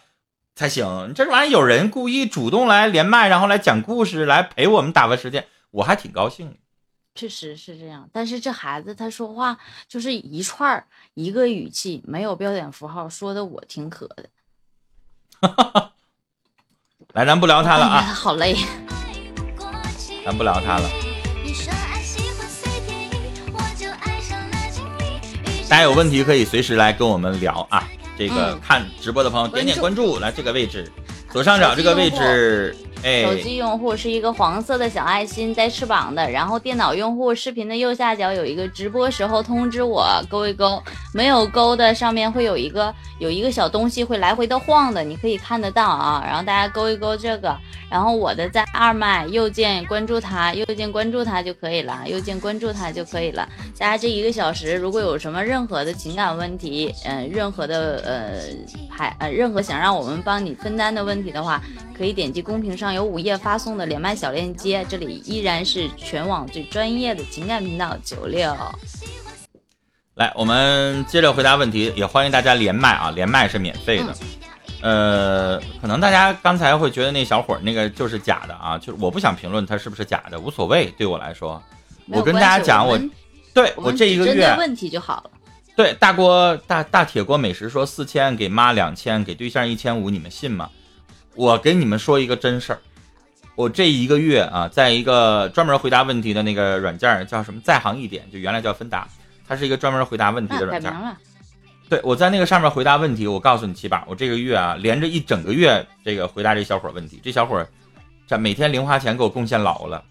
[0.55, 1.13] 才行。
[1.15, 6.57] 这玩意儿有人故意主动来连麦，然后来讲故事，来陪我们打发时间，我还挺高兴。
[7.15, 9.57] 确实是这样，但是这孩子他说话
[9.87, 14.29] 就是一串儿一个语气，没有标点符号，说的我挺渴的。
[17.17, 18.01] 来，咱不聊他了啊！
[18.13, 18.55] 好累，
[20.23, 20.87] 咱不聊他了。
[25.67, 27.87] 大家有问题可以随时来跟我们聊啊！
[28.15, 30.91] 这个看直播的朋友点点关注，来这个位置，
[31.31, 32.77] 左上角这个位置。
[33.03, 40.81] 手机用户是一个黄色的小爱心带翅膀的，然后电脑用户视频的右下角有一个直播时候通知我勾一勾，
[41.13, 47.55] 没有勾的上面会有一个有一个小东西会来回的晃的，你可以看得到啊，然后大家勾一勾这个，
[47.89, 53.47] 然后我的在二麦右键关注他，右键关注他就可以了，右键关注他就可以了。
[53.77, 58.41] 大家这一个小时如果有什么任何的情感问题，嗯，任何的呃
[58.89, 61.61] 还呃任何想让我们帮你分担的问题的话，
[61.95, 62.86] 可以点击公屏上。
[62.93, 68.55] 有午夜发送的连麦小链接，这里依然是全网最专业的情感频道九六。
[70.15, 74.15] 来，我们接着回答问题，也欢迎大家连麦啊，连麦是免费的。
[74.81, 81.61] 呃，可能大家刚才会觉得那小伙那个就是假的啊，就是我不想评论他是不是假的，无所谓，对我来说，
[82.07, 82.99] 我跟大家讲，我
[83.53, 85.31] 对我这一个月问题就好了。
[85.75, 90.69] 对，大锅大大铁锅美食说四千给妈两千，给对象一千五，你们信吗？
[91.37, 92.79] 我跟你们说一个真事儿。
[93.55, 97.61] 我这一个月啊，在一个专门回答问题的那个软件叫什么？
[97.63, 99.07] 在行一点，就原来叫芬达，
[99.47, 100.91] 它是一个专门回答问题的软件。
[101.89, 103.25] 对，我在那个上面回答问题。
[103.25, 107.21] 我告诉你，七宝，我这个月啊，连着一整个月，这个回答这小伙问题。
[107.23, 107.65] 这小伙
[108.27, 110.03] 这每天零花钱给我贡献老了。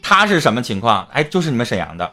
[0.00, 1.06] 他是什么情况？
[1.12, 2.10] 哎，就是你们沈阳的。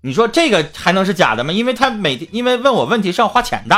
[0.00, 1.52] 你说这个还能是假的吗？
[1.52, 3.76] 因为他每天因为问我问题是要花钱的，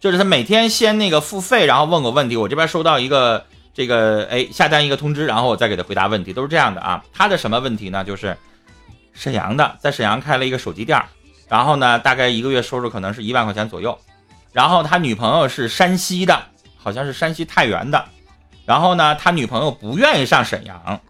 [0.00, 3.44] 就是他每天先那个付费，然后问我问题，我这边收到一个。
[3.72, 7.02] 这个哎，下单一个通知，然后我再给他回答问题，都是这样的啊。
[7.14, 8.04] 他的什么问题呢？
[8.04, 8.36] 就是
[9.14, 11.00] 沈阳的，在沈阳开了一个手机店，
[11.48, 13.96] 然后呢，大概一个月收入可能是一万块钱左右。
[14.52, 16.42] 然后他女朋友是山西的，
[16.76, 18.04] 好像是山西太原的。
[18.66, 21.00] 然后呢，他女朋友不愿意上沈阳。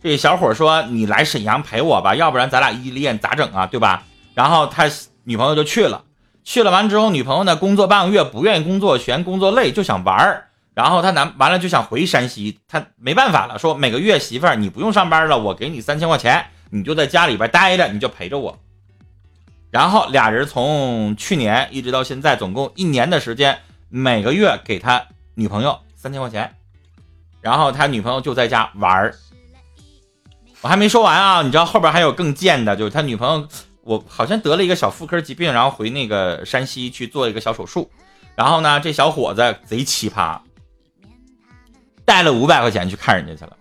[0.00, 3.66] 这小伙说：“你来沈阳陪我吧，要不然咱俩异地恋咋整啊？
[3.66, 4.04] 对吧？”
[4.34, 4.88] 然后他
[5.24, 6.02] 女朋友就去了，
[6.44, 10.48] 去了完之后，女朋友呢工作半个月不愿意工作，嫌工作累，就想玩儿。
[10.74, 18.58] 然后他男完了就想回山西，他没办法了，说每个月媳妇儿你不用上班了，我给你三千块钱，你就在家里边待着，你就陪着我。
[19.70, 25.04] 然后俩人从去年一直到现在，总共一年的时间，每个月给他
[25.34, 26.54] 女朋友三千块钱，
[27.40, 29.14] 然后他女朋友就在家玩儿。
[30.60, 33.48] 我还没说完啊，你知道后边还有更贱的，就是他女朋友，
[33.84, 37.90] 我好像得了一个小妇科疾病，然后回那个山西去做一个小手术，
[38.34, 40.38] 然后呢，这小伙子贼奇葩。
[42.06, 43.56] 带了五百块钱去看人家去了，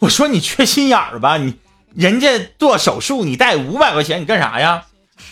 [0.00, 1.54] 我说你缺心眼儿吧，你
[1.94, 4.84] 人家做手术，你带五百块钱你干啥呀？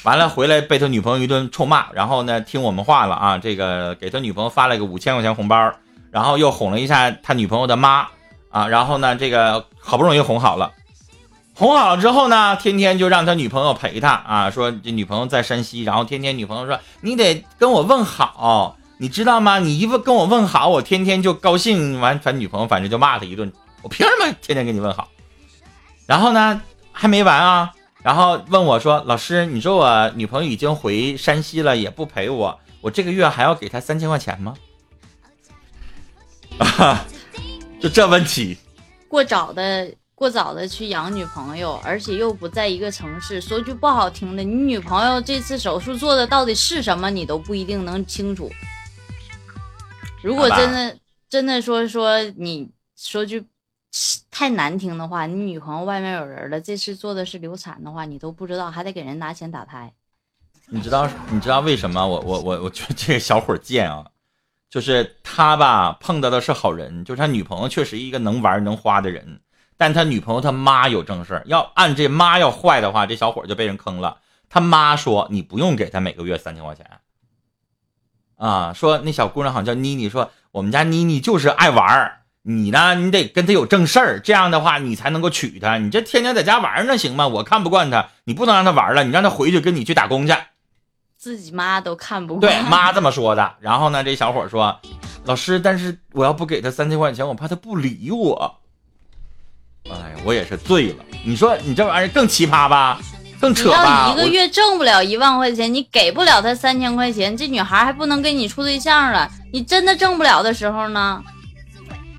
[0.05, 5.75] 完了回来被他女朋友一顿臭骂，然后呢听我们话了啊，这个给他女朋友发了个五千块钱红包，
[6.13, 8.07] 然后又哄了一下他女朋友的妈
[8.51, 10.73] 啊，然后呢这个好不容易哄好了，
[11.61, 19.59] 哄好了之后呢，天天就让他女朋友陪他啊，说这女朋友在山西，然后天天女朋友说你得跟我问好，你知道吗？
[19.59, 22.01] 你一问跟我问好，我天天就高兴。
[22.01, 25.09] 完，他女朋友反正就骂他一顿，我凭什么天天跟你问好？
[26.07, 27.71] 然后呢，还没完啊，
[28.03, 34.55] 然后问我说，老师，你说我女朋友已经回山西了，也不陪我，我这个月还要给她三千块钱吗？
[36.57, 37.05] 啊，
[37.79, 38.57] 就这问题，
[39.09, 39.93] 过早的。
[40.21, 43.41] 过早的去养女朋友，而且又不在一个城市。
[43.41, 48.51] 说句不好听的，你女朋友这次手术做的到底是什么，你都不一定能清楚。
[50.23, 50.95] 如果真的
[51.31, 53.43] 真的说说你说句
[54.31, 59.91] 太难听的话，你女朋友外面有人了，这次做的是流产的话，你都不知道，还得给人拿钱打胎。
[60.67, 62.07] 你知道你知道为什么？
[62.07, 64.05] 我我我我觉得这个小伙贱啊，
[64.69, 69.41] 就是他吧碰到的是好人，就是他女朋友确实一个能玩能花的人。
[69.81, 74.19] 但他女朋友他妈有正事要按这妈要坏的话，这小伙就被人坑了。
[74.51, 76.85] 他妈说：“你不用给他每个月三千块钱。”
[78.37, 85.79] 啊，说那小姑娘好像叫妮妮，说我们家妮妮就是爱玩儿，你呢，你得跟她有正事儿，这样的话你才能够娶她。
[85.79, 87.27] 你这天天在家玩那行吗？
[87.29, 90.35] 我看不惯她，你不能让她玩了，你让她回去跟你去打工去。
[91.17, 92.41] 自己妈都看不惯。
[92.41, 93.55] 对，妈这么说的。
[93.61, 94.79] 然后呢，这小伙说
[95.25, 98.57] ：“老师，但是我要不给他三千块钱，我怕他不理我。”
[99.93, 101.05] 哎呀，我也是醉了。
[101.25, 102.99] 你说你这玩意儿更奇葩吧，
[103.41, 104.07] 更扯吧？
[104.07, 109.31] 你一个月挣不了一万块钱，你给不了他三千块钱，这女孩还不能跟你处对象了。
[109.53, 111.23] 你真的挣不了的时候呢？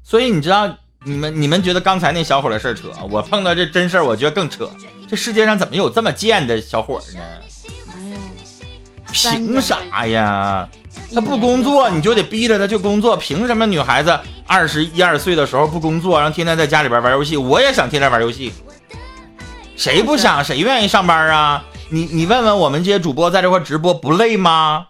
[0.04, 0.70] 所以你知道，
[1.06, 4.70] 你们你们觉得刚才那小伙的事扯，我碰到这真事儿，我觉得更扯。
[5.10, 7.20] 这世界上怎么有这么贱的小伙呢？
[9.12, 10.68] 凭啥呀？
[11.14, 13.16] 他不工作，你就得逼着他去工作。
[13.16, 17.38] 凭什么女孩子二十一二岁的时候不工作，然后天天在家里边玩游戏？
[17.38, 18.52] 我也想天天玩游戏，
[19.76, 20.44] 谁不想？
[20.44, 21.64] 谁愿意上班啊？
[21.90, 24.88] 你你问问我们这些主播在这块直播不累吗？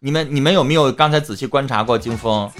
[0.00, 2.50] 你们你们有没有刚才仔细观察过金峰？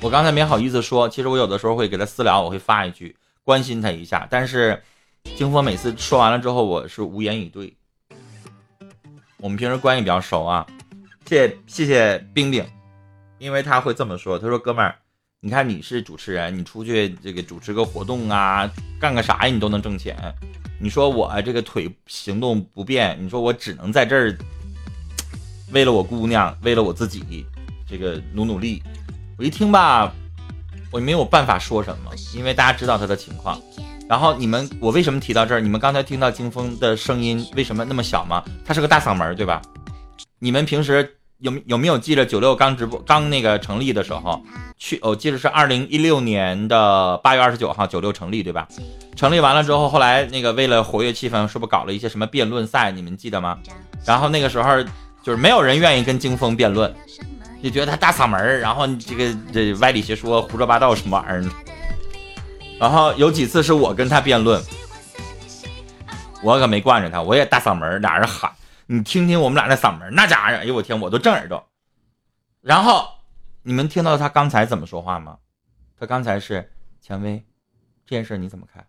[0.00, 4.26] 我刚才没好意思说，其实我有的时候会给他私聊，我会发一句关心他一下。
[4.30, 4.82] 但是
[5.36, 7.74] 金峰每次说完了之后，我是无言以对。
[9.40, 10.66] 我们平时关系比较熟啊。
[11.26, 12.64] 谢谢谢谢冰冰，
[13.38, 14.96] 因为他会这么说，他说哥们儿，
[15.40, 18.68] 你看你是主持人，你出去这个主持个活动啊，
[19.00, 20.16] 干个啥呀，你都能挣钱。
[20.80, 24.38] 你说我这个腿行动不便，你说我只能在这儿，
[25.72, 27.46] 为了我姑娘，为了我自己，
[27.86, 28.82] 这个努努力。
[29.36, 30.12] 我一听吧，
[30.90, 33.60] 我没有办法说什么，因为大家知道他的情况。
[34.08, 35.60] 然后你们，我为什么提到这儿？
[35.60, 38.42] 你们刚才听到金峰的声音为什么那么小吗？
[38.64, 39.60] 他是个大嗓门，对吧？
[40.38, 41.14] 你们平时。
[41.40, 44.42] 有有没有记得九六刚直播刚那个成立的时候，
[44.76, 48.66] 去我记得是二零一六年的八月二十九号九六成立对吧？
[49.14, 52.90] 成立完了之后，后来那个为了活跃气氛，是不是搞了一些什么辩论赛？
[52.90, 53.56] 你们记得吗？
[54.04, 54.82] 然后那个时候
[55.22, 56.92] 就是没有人愿意跟金峰辩论，
[57.62, 61.67] 就觉得他大嗓门然后这个这歪理邪说、胡说八道什么玩意儿。
[62.78, 64.62] 然后有几次是我跟他辩论，
[66.42, 68.52] 我可没惯着他，我也大嗓门俩人喊。
[68.86, 71.68] 你听听我们俩那嗓门，那家伙，哎呦我天，我都震耳朵。
[72.60, 73.08] 然后
[73.62, 75.38] 你们听到他刚才怎么说话吗？
[75.98, 76.70] 他刚才是
[77.02, 77.44] 蔷薇，
[78.06, 78.86] 这件事你怎么看？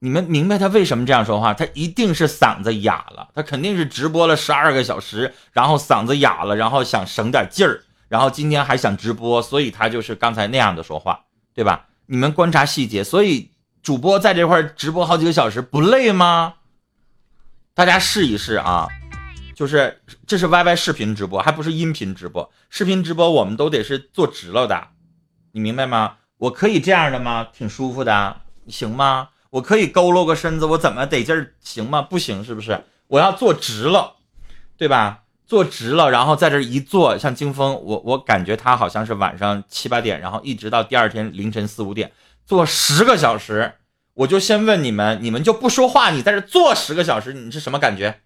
[0.00, 1.54] 你们明白他为什么这样说话？
[1.54, 11.86] 他一定是嗓子哑了，他肯定是直播了十二个小时，然后嗓子哑了，然后想省点劲儿，然后今天还想直播，所以他就是刚才那样的说话，对吧？
[12.10, 13.50] 你们观察细节，所以
[13.82, 16.54] 主播在这块直播好几个小时不累吗？
[17.74, 18.88] 大家试一试啊！
[19.54, 22.50] 就是这是 YY 视频直播，还不是音频直播。
[22.70, 24.88] 视频直播我们都得是坐直了的，
[25.52, 26.16] 你明白吗？
[26.38, 27.46] 我可以这样的吗？
[27.52, 29.28] 挺舒服的，行吗？
[29.50, 31.52] 我可以佝偻个身子，我怎么得劲儿？
[31.60, 32.00] 行吗？
[32.00, 32.84] 不行，是不是？
[33.08, 34.16] 我要坐直了，
[34.78, 35.24] 对吧？
[35.48, 42.12] 坐直了，然后在这一坐，像金峰，我我感觉他好像是晚上七八点，然后一直到第二天凌晨四五点，
[42.44, 43.72] 坐十个小时。
[44.14, 46.10] 我就先问你们，你们就不说话？
[46.10, 48.20] 你在这坐十个小时，你是什么感觉？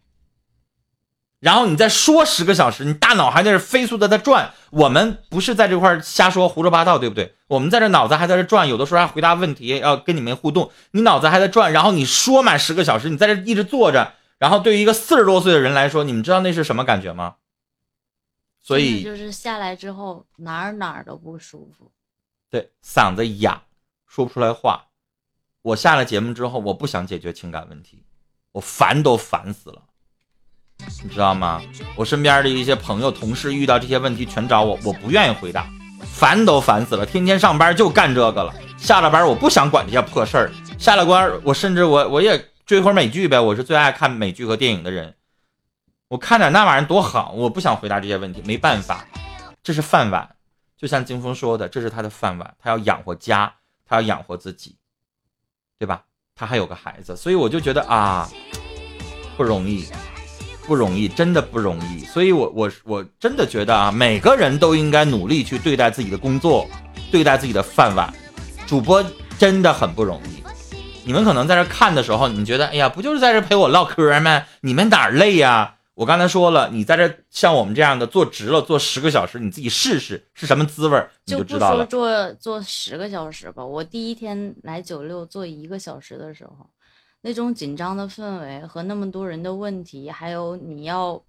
[1.38, 4.52] 然后你再说十个小时，你大脑还在这飞速的在转。
[4.70, 7.34] 我们不是在这块瞎说胡说八道，对不对？
[7.48, 10.70] 我们在这脑子还在这转，有的时候还回答问题，要跟你们互动。
[10.92, 17.36] 你脑子还在转，然后你说满十个小时，你在这一直坐着，然后对于一个四十多岁的人来说，你们知道那是什么感觉吗？
[18.60, 21.92] 所以就是下来之后哪儿哪儿都不舒服，
[22.50, 23.62] 对，嗓子哑，
[24.04, 24.86] 说不出来话。
[25.62, 28.04] 我下了节目之后，我不想解决情感问题，
[28.50, 29.80] 我烦都烦死了。
[31.04, 31.62] 你知道吗？
[31.94, 35.70] 我身边的一些朋友、同事遇到这些问题全找我，我不愿意回答，
[36.00, 37.06] 烦都烦死了。
[37.06, 45.14] 天天上班就干这个了，下了班我不想管这些破事儿，下了班，我甚至我我也追会儿美剧呗，我是最爱看美剧和电影的人。
[46.08, 49.06] 我看点那玩意儿多好，我不想回答这些问题，没办法，
[49.62, 50.26] 这是饭碗。
[50.78, 53.52] 就像金峰说的，这是他的饭碗，他要养活家，
[53.84, 54.74] 他要养活自己，
[55.78, 56.02] 对吧？
[56.34, 58.26] 他还有个孩子，所以我就觉得啊，
[59.36, 59.84] 不容易，
[60.66, 62.06] 不容易，真的不容易。
[62.06, 66.66] 所以我我我真的觉得啊，每个人都应该努力去对待自己的工作，
[67.10, 68.10] 对待自己的饭碗。
[68.66, 69.04] 主播
[69.38, 70.41] 真的很不容易。
[71.04, 74.44] 你们可能在这看的时候，你觉得，哎呀，不就是在这陪我唠嗑吗？
[74.60, 75.76] 你们哪儿累呀？
[75.94, 81.84] 我刚才说了，你在这像我们这样的坐直了，坐十个小时，你自己试试是什么滋味，你就知道了。
[81.86, 86.66] 坐坐十个小时吧，我第一天来九六坐一个小时的时候，
[87.20, 91.20] 那种紧张的氛围和那么多人的问题，还有你要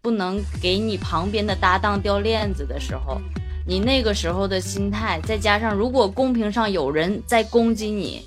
[0.00, 3.20] 不能给你旁边的搭档掉链子的时候，
[3.66, 8.26] 你那个时候的心态，再加上如果公屏上有人在攻击你，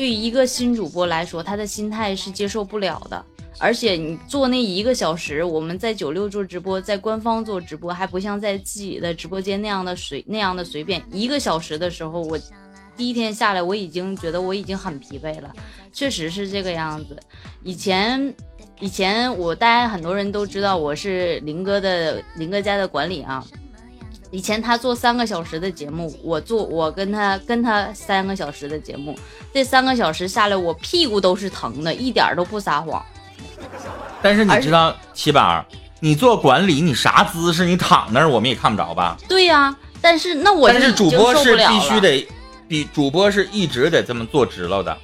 [0.00, 3.22] 对于一个新主播来说，他的心态是接受不了的。
[3.58, 11.04] 而且你做那一个小时，我们在九六做直播，在官方做直播，还不像在自己的直播间那样的随那样的随便。
[11.12, 12.38] 一个小时的时候，我
[12.96, 15.54] 第一天下来，我已经觉得我已经很疲惫了，
[15.92, 17.14] 确实是这个样子。
[17.62, 18.34] 以前
[18.80, 23.46] 以前我大家很多人都知道我是林哥的林哥家的管理啊。
[24.30, 29.18] 以前他做三个小时的节目，我做我跟他跟他三个小时的节目，
[29.52, 33.04] 这三个小时下来，我屁股都是疼的，一点都不撒谎。
[34.22, 35.64] 但是你知道七宝，
[35.98, 37.64] 你做管理，你啥姿势？
[37.64, 39.16] 你躺那儿，我们也看不着吧？
[39.28, 42.28] 对呀，但是那我但是主播是必须得，
[42.68, 44.96] 比主播是一直得这么坐直了的。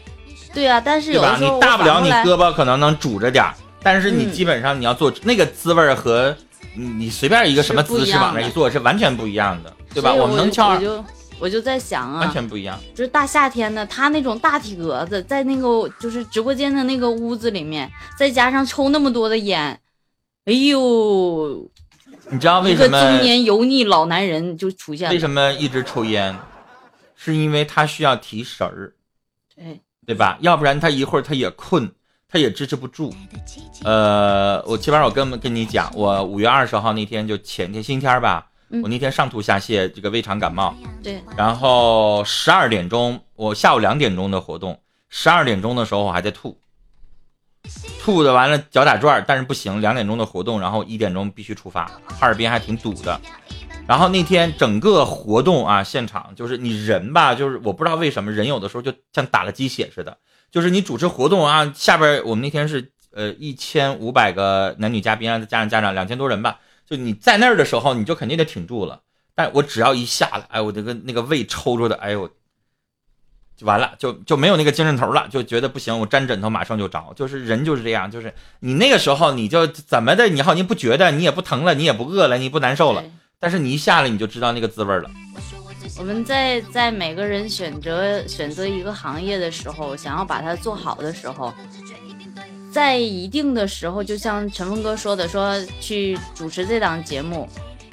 [0.55, 6.35] 对呀，但是有的你大不了你胳膊可能能拄着点儿，但是你基本上你要做那个滋味和
[6.77, 10.13] 你你随便一个什么姿势往那一坐是完全不一样的，对吧？
[10.13, 10.81] 我们能翘。
[11.39, 12.81] 我就在想啊，完全不一样。
[12.95, 19.79] 就是大夏天的，他那种大体格子，在那个就是直播间的那个屋子里面，再加上抽那么多的烟，
[20.47, 21.69] 哎呦！
[22.31, 22.99] 你知道为什么？
[22.99, 25.13] 一个中年油腻老男人就出现了。
[25.13, 26.35] 为什么一直抽烟？
[27.15, 28.95] 是因为他需要提神儿，
[29.55, 30.39] 对对吧？
[30.41, 31.91] 要不然他一会儿他也困，
[32.29, 33.15] 他也支持不住。
[33.85, 38.47] 呃，我起码我跟跟你讲，我五月二十号那天就前天星期天吧。
[38.83, 40.75] 我那天上吐下泻，这个胃肠感冒。
[41.01, 41.23] 对。
[41.37, 46.59] 然后十二点钟，我下午两点钟的活动，十二点钟的时候我还在吐，
[48.03, 53.21] 吐的完了脚打转，但是不行，两点钟的活动，然后一点钟必须出发，哈尔滨还挺堵的。
[53.87, 60.19] 然后那天整个活动啊，现场就是你人吧，就是我不知道为什么人有的时候就像打了鸡血似的，
[60.57, 66.61] 就是你主持活动啊，下边我们那天是呃一千五百个男女嘉宾啊，再加上家长两千多人吧。
[66.89, 69.03] 就你在那儿的时候，你就肯定得挺住了。
[69.35, 72.27] 但我只要一下来，哎，我这个那个胃抽抽的，哎呦，
[73.55, 77.13] 就完了，就就没有那个精神头了，就觉得不行，我沾枕头马上就着。
[77.15, 83.05] 就是人就是这样，就是你那个时候你就怎么的，你好，你不觉得，你也不疼了，你也不饿了，你不难受了。
[83.39, 85.11] 但是你一下来，你就知道那个滋味了。
[85.99, 91.53] 我们在在每个人选择选择一个行业的时候，想要把它做好的时候。
[92.73, 97.49] 在一定的时候，就像陈峰哥说的，说去主持这档节目，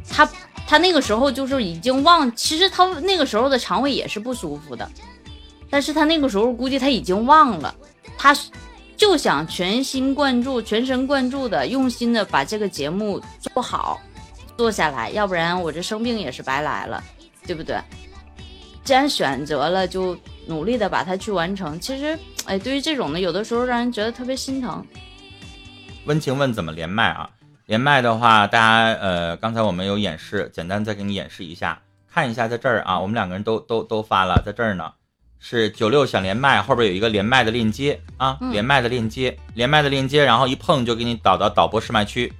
[0.10, 0.30] 他
[0.68, 4.90] 他那个时候就是已经忘，其实他那个时候的肠胃也是不舒服的，
[5.70, 7.74] 但是他那个时候估计他已经忘了，
[8.18, 8.36] 他
[8.98, 14.02] 就想全心贯注、全神贯注的、用心的把这个节目做好，
[14.58, 17.02] 做下来，要不然我这生病也是白来了，
[17.46, 17.78] 对不对？
[18.84, 21.80] 既然选择了，就努力的把它去完成。
[21.80, 22.18] 其实。
[22.46, 24.86] 哎，对于这种的，有的时候让人觉得特别心疼。
[26.04, 27.30] 温情问怎么连麦啊？
[27.68, 31.82] 连麦的话，大家呃，刚才我们有演示，简单再给你演示一下，
[32.12, 34.92] 看一下在这儿啊，我们两个人都都都发了，在这儿呢，
[35.40, 42.34] 是九六想连麦，后边有一个连麦的链接啊，连麦的链接，连麦的链接，然后一碰就给你导到导播试麦区，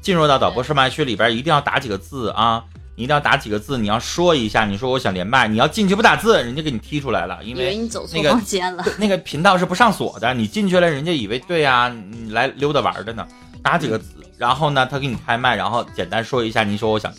[0.00, 2.64] 进入到导播试麦区里边，一定要打几个字啊。
[3.00, 8.84] 你一定要打几个字，你要说一下，你说我想连麦，你要进去不打字，人家给你踢出来了，因为你走错房间了。
[8.98, 13.26] 那个频道是不上锁的，你进去了，人家以为对呀，你来溜达玩的呢。
[13.62, 17.10] 打几个字，然后呢，他给你开麦，然后简单说一下，你说我想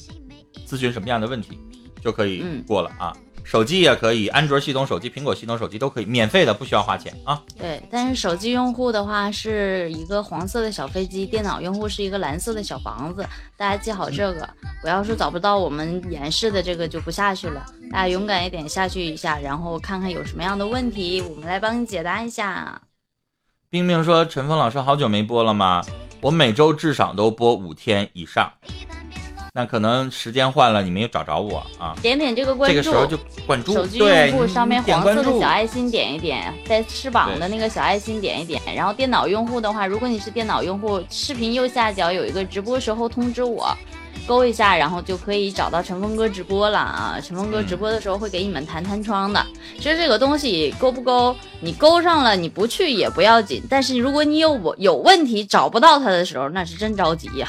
[0.68, 1.58] 咨询什么样的问题，
[2.04, 3.12] 就可以过了啊。
[3.44, 7.42] 手机也可以，安卓系统手机、苹果系统手机都可以，免费的，不需要花钱啊。
[7.58, 13.26] 对，但是手机用户的话是一个黄色的小飞机，电脑用户是一个蓝色的小房子，
[13.58, 14.48] 大家记好这个。
[14.84, 22.82] 我要是找不到我们演示的这个就不下去了，大家勇敢一点下去一下，然后看看有什么样的问题，我们来帮你解答一下。
[23.70, 25.82] 冰冰说：“陈峰老师好久没播了吗？
[26.20, 28.52] 我每周至少都播五天以上。”
[29.54, 31.94] 那可能时间换了，你没有找着我啊。
[32.02, 33.74] 点点这个关注，这个时候就关注。
[33.74, 38.62] 手机用户上面黄色的小爱心点一点，在翅膀的那个小爱心点一点。
[38.74, 43.76] 然后电脑用户的话，如果你是电脑用户，视频右下角有一个直播时候通知我。
[44.28, 47.20] 勾一下，然后就可以找到陈峰哥直播了啊！
[47.22, 49.46] 陈峰哥直播的时候会给你们弹弹窗的。
[49.78, 53.62] 其实这个东西勾不勾，你勾上了，你不去也不要紧。
[53.70, 57.48] 但是如果你有我有问题找不到他的时候，那是真着急呀。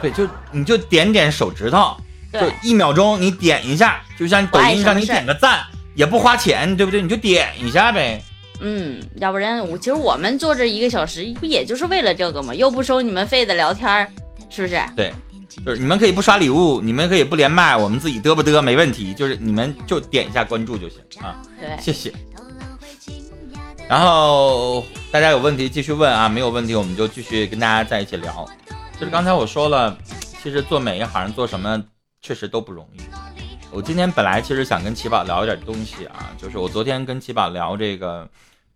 [0.00, 1.96] 对，就你就点点手指头，
[2.32, 5.60] 就一秒钟你点一下，就像抖音上你点个赞
[5.94, 7.00] 也不花钱，对不对？
[7.02, 8.22] 你就点一下呗。
[8.60, 12.54] 嗯，要不然我其实我们坐这一个小时不也就是为了这个吗？
[12.54, 14.06] 又不收你们费的聊天，
[14.48, 14.80] 是不是？
[14.94, 15.12] 对。
[15.66, 19.12] 就是你们可以不刷礼物，你们可以不连麦，我们自己嘚不嘚没问题。
[19.12, 21.42] 就是你们就点一下关注就行啊。
[21.58, 22.12] 对，谢谢。
[23.88, 28.48] 然后大家有问题继续问啊，没有问题我们就继续跟大家在一起聊。
[29.00, 29.96] 就是刚才我说了，
[30.42, 31.82] 其实做每一行做什么
[32.20, 33.00] 确实都不容易。
[33.72, 38.28] 我今天本来其实想跟奇宝聊一点东西啊，就是我昨天跟奇宝聊这个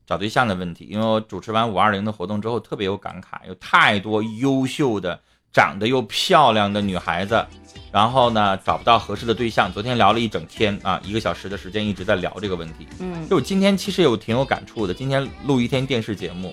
[0.06, 5.20] 找对象的问题，因为我主持完五二零的活动之后特别有感慨，有太多优秀的。
[5.52, 7.46] 长得又漂亮的女孩子，
[7.92, 9.72] 然后呢找不到合适的对象。
[9.72, 12.88] 昨天聊了一整天啊，一个小时的时间一直在聊这个问题。
[12.98, 14.92] 嗯，就今天其实有挺有感触的。
[14.92, 16.52] 今天录一天电视节目，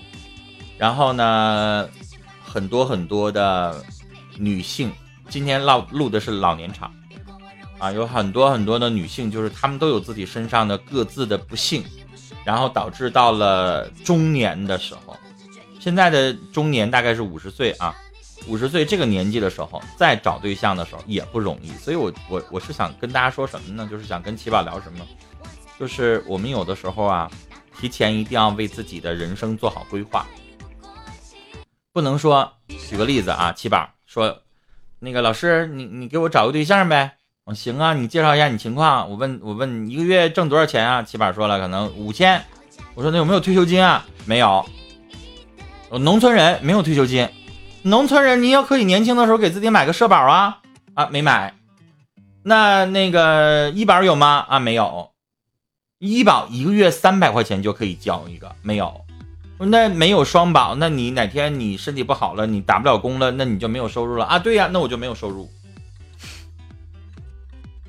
[0.77, 1.89] 然后呢
[2.51, 3.81] 很多很多的
[4.37, 4.91] 女性，
[5.29, 6.93] 今天唠录的是老年场
[7.77, 11.81] 啊，有很多很多的女性，就是她们都有自己身上的各自的不幸，
[12.43, 15.15] 然后导致到了中年的时候，
[15.79, 17.95] 现在的中年大概是五十岁啊。
[18.47, 23.87] 五十岁这个年纪的时候，再找对象的时候也不容易，所以，我我我是想跟大家说什么呢？
[23.89, 25.05] 就是想跟奇宝聊什么，
[25.79, 27.29] 就是我们有的时候啊，
[27.79, 30.25] 提前一定要为自己的人生做好规划，
[31.93, 32.53] 不能说，
[32.89, 34.43] 举个例子啊，七宝说，
[34.99, 41.03] 那个老师，你你给我找个对象呗，我行啊，你介绍一下你情况，我问我问你一个月挣多少钱啊？
[41.03, 42.41] 七宝说了，可能五千，
[42.95, 44.05] 我说那有没有退休金啊？
[44.25, 44.65] 没有，
[45.89, 47.27] 我农村人没有退休金。
[47.83, 50.59] 农村人，你也可以年轻的时候给自己买个社保啊
[50.93, 51.53] 啊，没买。
[52.43, 54.45] 那那个医保有吗？
[54.47, 55.11] 啊，没有。
[55.99, 59.01] 医保一个月三百块钱就可以交一个，没有。
[59.65, 64.39] 那没有双保，那你哪天你身体不好了，你打不了工了，那你就没有收入了啊？
[64.39, 65.49] 对呀，那我就没有收入。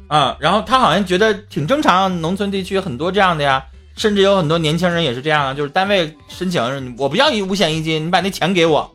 [0.08, 3.64] 啊，然后他好像觉得挺正常，农村地区很多这样的呀，
[3.96, 8.94] 甚至有很多年轻人也是这样啊，就是单位申请，我不要五险一金，你把那钱给我。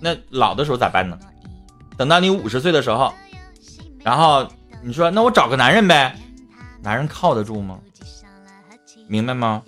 [0.00, 1.16] 那老的时候咋办呢？
[1.96, 3.12] 等到你五十岁的时候，
[4.02, 4.48] 然后
[4.82, 6.18] 你说那我找个男人呗，
[6.82, 7.78] 男人靠得住吗？
[9.06, 9.62] 明白吗？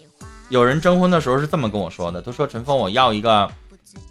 [0.52, 3.50] 有人征婚的时候是这么跟我说的，他说陈峰我要一个，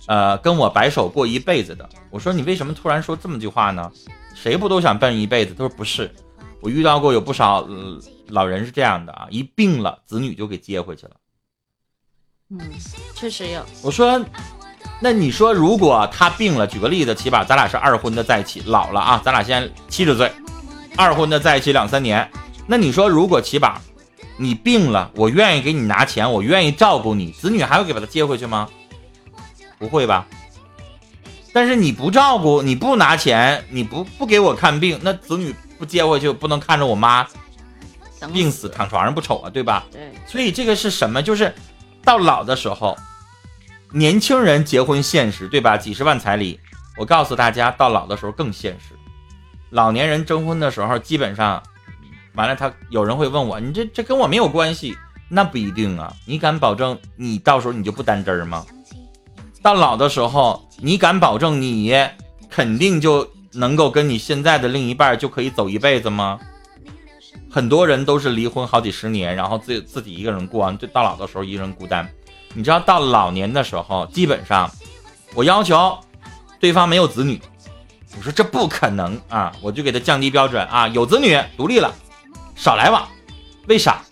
[0.08, 1.88] 呃，跟我白首过一辈子的。
[2.10, 3.92] 我说你为什么突然说这么句话呢？
[4.34, 5.54] 谁不都想奔一辈子？
[5.54, 6.12] 他说不是，
[6.60, 7.68] 我遇到过有不少
[8.30, 11.12] 老人是这样的啊，一病了子女就给接回去了。
[12.50, 12.60] 嗯，
[13.14, 13.64] 确实有。
[13.84, 14.20] 我说。
[15.04, 20.32] 那你说，如果他病了，举个例子，起码咱俩是二婚的在一起，老了啊，咱俩现在七十岁，
[20.96, 22.28] 二婚的在一起两三年，
[22.68, 23.80] 那你说，如果起码
[24.42, 28.68] 你病了，我愿意给你拿钱，我愿意照顾你，子女还会给把他接回去吗？
[29.78, 30.26] 不会吧？
[31.54, 37.28] 但是你不照顾，你不拿钱，你不不给我看病，那子女不接回去，不能看着我妈
[38.34, 39.86] 病死躺床上不丑啊，对吧？
[39.92, 40.12] 对。
[40.26, 41.22] 所以这个是什么？
[41.22, 41.54] 就是
[42.04, 42.98] 到老的时候。
[43.94, 45.76] 年轻人结婚现实，对吧？
[45.76, 46.58] 几十万彩礼，
[46.98, 48.96] 我告诉大家，到老的时候更现实。
[49.70, 51.62] 老年人征婚的时候，基本上，
[52.36, 54.98] 完了他有人会问我，你这这跟我没有关系，
[55.30, 56.14] 那不一定啊。
[56.26, 58.66] 你敢保证你到时候你就不单针吗？
[59.62, 61.96] 到老的时候，你敢保证你
[62.50, 66.40] 肯定就能够跟你现在的另一半就可以走一辈子吗？
[67.50, 72.10] 很多人都是离婚好几十年，然后自自己一个人过完，到老的时候一人孤单。
[72.54, 74.72] 你知道到老年的时候，基本上，
[75.36, 75.98] 我要求
[76.60, 77.42] 对方没有子女，
[78.18, 81.94] 我说这不可能啊，我就给他降低标准啊，有子女独立了，
[82.62, 83.08] 少来往，
[83.66, 84.04] 为啥？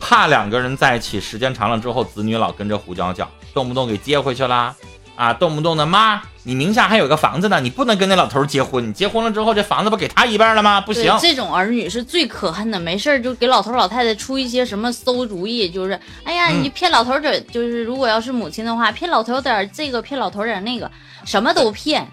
[0.00, 4.74] 怕两个人在一起时间长了之后，子女老跟着胡搅搅，动不动给接回去啦。
[5.14, 8.88] 啊，动不动的妈，你名下还有个房子呢，你不能跟那老头结婚。
[8.88, 10.80] 你结婚了之后，这房子不给他一半了吗？
[10.80, 12.80] 不行，这种儿女是最可恨的。
[12.80, 20.90] 没事就给老头老太太出一些什么馊主意，就是，哎呀，你骗老头点，就是如果要是母亲的话，骗老头点这个，骗老头点那个，
[21.26, 22.08] 什么都骗。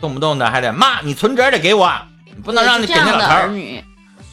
[0.00, 1.92] 动不动的还得妈，你存折得给我，
[2.26, 3.34] 你不能让你给那老头。
[3.34, 3.82] 儿女，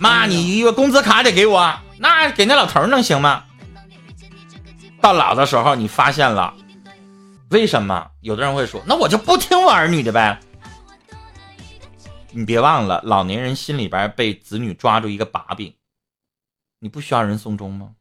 [0.04, 3.46] 妈，你一个工资卡得给我，那给那老头能行吗？
[5.00, 6.54] 到老的时候，你发现了。
[7.52, 10.42] 为什么有的人会说，那我就不听我儿女的呗？
[12.32, 15.74] 你别忘了，老年人心里边被子女抓住一个把柄，
[16.80, 17.92] 你不需要人送终吗？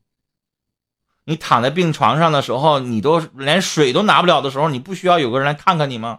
[1.23, 6.19] 你躺在病床上的时候，你都连水都拿不了的时候，你不需要有个人来看看你吗？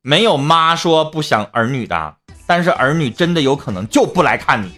[0.00, 2.16] 没有妈说不想儿女的，
[2.54, 4.70] 但是儿女真的有可能就不来看你，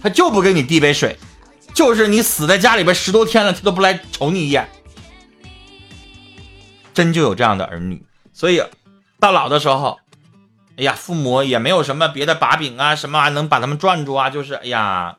[0.00, 1.18] 他就不给你递杯水，
[1.74, 4.68] 就是你死在家里边十多天了，他都不来瞅你一眼。
[6.94, 8.00] 真就有这样的儿女，
[8.32, 8.62] 所以
[9.18, 9.98] 到老的时候，
[10.76, 15.16] 哎呀，父母也没有什么别的把柄啊，什么能把他们转住啊，就是哎呀。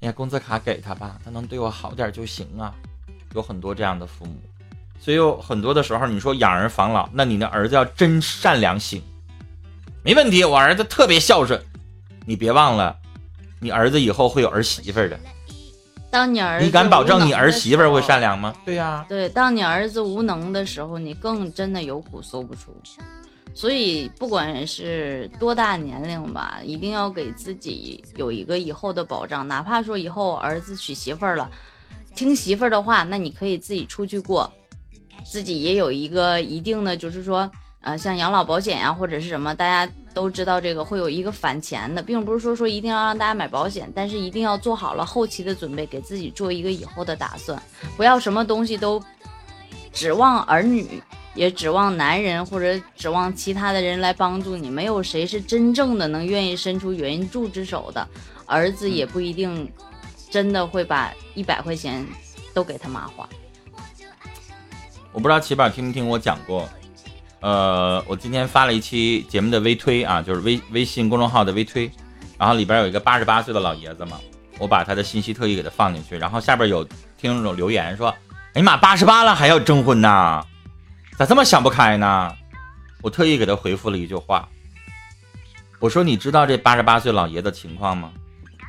[0.00, 2.74] 哎呀，工资卡给他吧，他能对我好点就行啊。
[3.34, 4.34] 有很多这样的父母，
[4.98, 9.00] 所以有很多的时候，你说养儿防老，那你的儿子要真善良行，
[10.02, 10.44] 没问题。
[10.44, 11.60] 我儿子特别孝顺，
[12.26, 12.96] 你别忘了，
[13.60, 15.18] 你儿子以后会有儿媳妇的。
[16.10, 18.54] 当你儿子，你敢保证你儿媳妇会善良吗？
[18.64, 19.04] 对呀。
[19.08, 22.74] 对，当你儿子无能的时候，你更真的有苦说不出。
[23.54, 29.46] 所以，不管是多大年龄吧，一定要给自己有一个以后的保障。
[29.46, 31.50] 哪怕说以后儿子娶媳妇儿了，
[32.14, 34.50] 听媳妇儿的话，那你可以自己出去过，
[35.24, 47.60] 自己也有一个一定的，就是说，呃，像养老保险呀，或者是什么，大家都知道这个会有一个返钱的，并不是说说一定要让大家买保险，但是一定要做好了后期的准备，给自己做一个以后的打算，
[47.96, 49.02] 不要什么东西都
[49.92, 51.02] 指望儿女。
[51.32, 58.06] 也指望男人或者指望其他的人来帮助你，没有谁是真正的能愿意伸出援助之手的。
[58.46, 59.70] 儿子也不一定
[60.28, 62.04] 真的会把一百块钱
[62.52, 63.28] 都给他妈花。
[65.12, 66.68] 我不知道齐宝听没听我讲过，
[67.40, 71.90] 呃，我今天发了一期节目的微推啊，就是微微信公众号的微推，
[72.38, 74.18] 然后里边有一个八十八岁的老爷子嘛，
[74.58, 76.86] 我把他的信息特意给他放进去，然后下边有
[77.16, 78.08] 听众留言说
[78.54, 80.44] ：“哎呀妈，八十八了还要征婚呐？”
[81.16, 82.34] 咋这么想不开呢？
[83.02, 84.46] 我特意给他回复了一句话，
[85.78, 88.12] 我说：“你知道这八十八岁老爷子情况吗？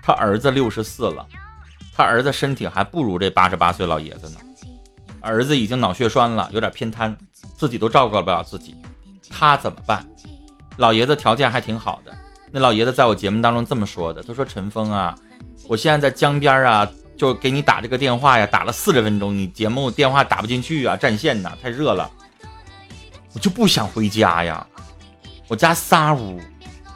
[0.01, 1.28] 他儿子六十四了，
[1.93, 4.39] 他儿子身体还不如这八十八岁老爷子呢。
[5.19, 7.15] 儿子已经脑血栓了，有点偏瘫，
[7.62, 8.76] 自己都照顾不了自己，
[9.30, 10.03] 他怎么办？
[10.78, 12.12] 老爷子条件还挺好的。
[12.49, 15.16] 那老爷子在我节目当中这么说的，他说：‘陈峰啊，
[15.68, 22.09] 我现在在江边啊，就给你打这个电话呀，打了四十分钟，你节目电话打不进去啊，占线呐，太热了。’”
[23.36, 24.66] 我就不想回家呀，
[25.47, 26.41] 我家仨屋，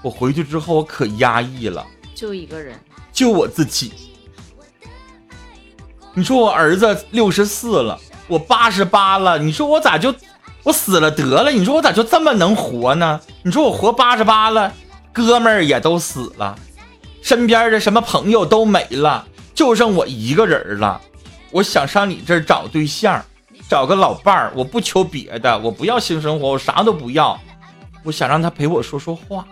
[0.02, 1.86] 我回去之后我可压抑了，
[2.16, 2.76] 就一个人，
[3.14, 3.94] 就我自己。
[6.16, 10.12] 你说我儿子六十四了，我八十八了，你说我咋就
[10.66, 11.50] 我死了得了？
[11.52, 13.22] 你说我咋就这么能活呢？
[13.44, 14.74] 你说我活八十八了，
[15.14, 16.58] 哥们儿也都死了，
[17.22, 21.00] 身边的什么朋友都没了，就剩我一个人了。
[21.52, 23.24] 我想上你这儿找对象。
[23.68, 27.40] 找个老伴儿，我不求别的，我不要性生活，我啥都不要，
[28.04, 29.44] 我想让他陪我说说话。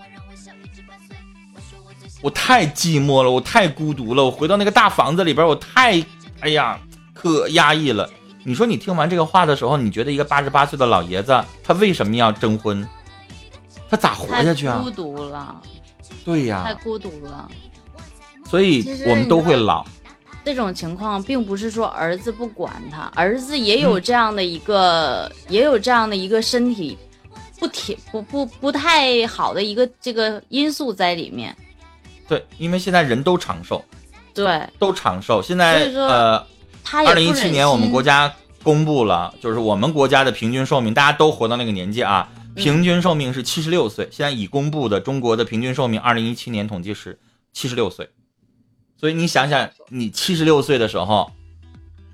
[2.22, 6.04] 我太寂寞了，我太孤独了，我回到那个大房子里边，我太，
[6.42, 6.80] 哎呀，
[7.12, 8.08] 可压抑了。
[8.44, 12.88] 你说你听完这个话的时候，你觉得一个八十八岁的老爷子，他为什么要征婚？
[13.90, 14.82] 他咋活下去啊？
[14.84, 15.62] 孤独了。
[16.26, 16.64] 对呀。
[16.66, 17.50] 太孤独了。
[18.46, 19.86] 所以我们都会老。
[20.46, 26.98] 这种情况并不是说儿子不管他，儿子也有这样的一个，也有这样的一个身体
[27.60, 31.56] 不挺不不不太好的一个这个因素在里面。
[32.28, 33.82] 对，因为现在人都长寿，
[34.34, 35.42] 对，都长寿。
[35.42, 36.46] 现在呃，
[36.92, 44.08] 二零一七年我们国家公布了，就是我们国家的平均寿命，大家都活到那个年纪啊，平均寿命是七十六岁。
[44.12, 47.20] 现在已公布的中国的平均寿命，二零一七年统计是
[47.52, 48.10] 七十六岁。
[48.98, 51.32] 所以你想想，你七十六岁的时候，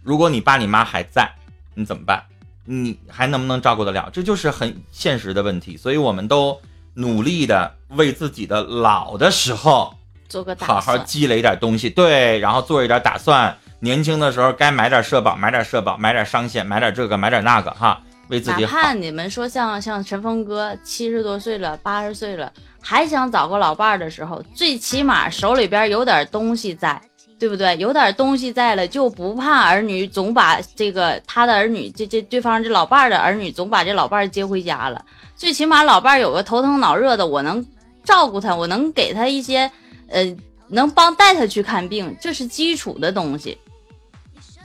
[0.01, 1.29] 如果你爸你妈还在，
[1.75, 2.23] 你怎么办？
[2.65, 4.09] 你还能不能照顾得了？
[4.11, 5.77] 这就是很现实的问题。
[5.77, 6.59] 所以我们都
[6.95, 9.93] 努力的为自己的老的时候
[10.27, 13.55] 做个好好积累点东西，对，然后做一点打算。
[13.81, 18.75] 年轻的时候该买点社保，买点社保，买点商险，买点这个，买点那个，哈，为自己好。
[18.75, 22.51] 哪怕你们说像像陈峰哥七十多岁了，八十岁了。
[22.81, 27.01] 还想找个老伴儿的时候，最起码手里边有点东西在，
[27.37, 27.75] 对不对？
[27.77, 35.03] 有点东西在了，就不怕儿女总把这个他的儿女，这这对方这老伴儿的儿女总把这老伴儿接回家了。
[35.35, 37.65] 最起码老伴儿有个头疼脑热的，我能
[38.03, 39.69] 照顾他，我能给他一些，
[40.09, 40.35] 呃，
[40.69, 43.57] 能帮带他去看病，这是基础的东西。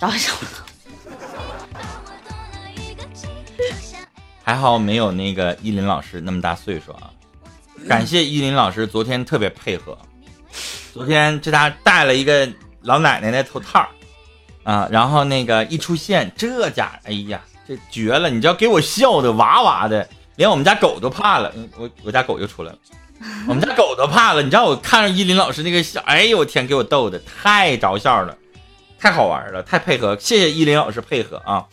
[0.01, 0.32] 找一找。
[4.42, 7.11] 还好没有那个依林老师那么大岁数啊。
[7.88, 9.97] 感谢依林老师，昨天特别配合。
[10.92, 12.49] 昨天这家戴了一个
[12.82, 13.86] 老奶奶的头套
[14.62, 18.30] 啊，然后那个一出现，这家哎呀，这绝了！
[18.30, 21.53] 你知道给我笑的哇哇的，连我们家狗都怕了。
[21.76, 22.78] 我我家狗又出来了，
[23.49, 24.42] 我们家狗都怕了。
[24.42, 28.36] 你知道我看着依林老师那个笑，哎呦我天，给我逗的太着笑了，
[29.05, 30.17] 太好玩了，太配合。
[30.19, 31.67] 谢谢依林老师配合啊！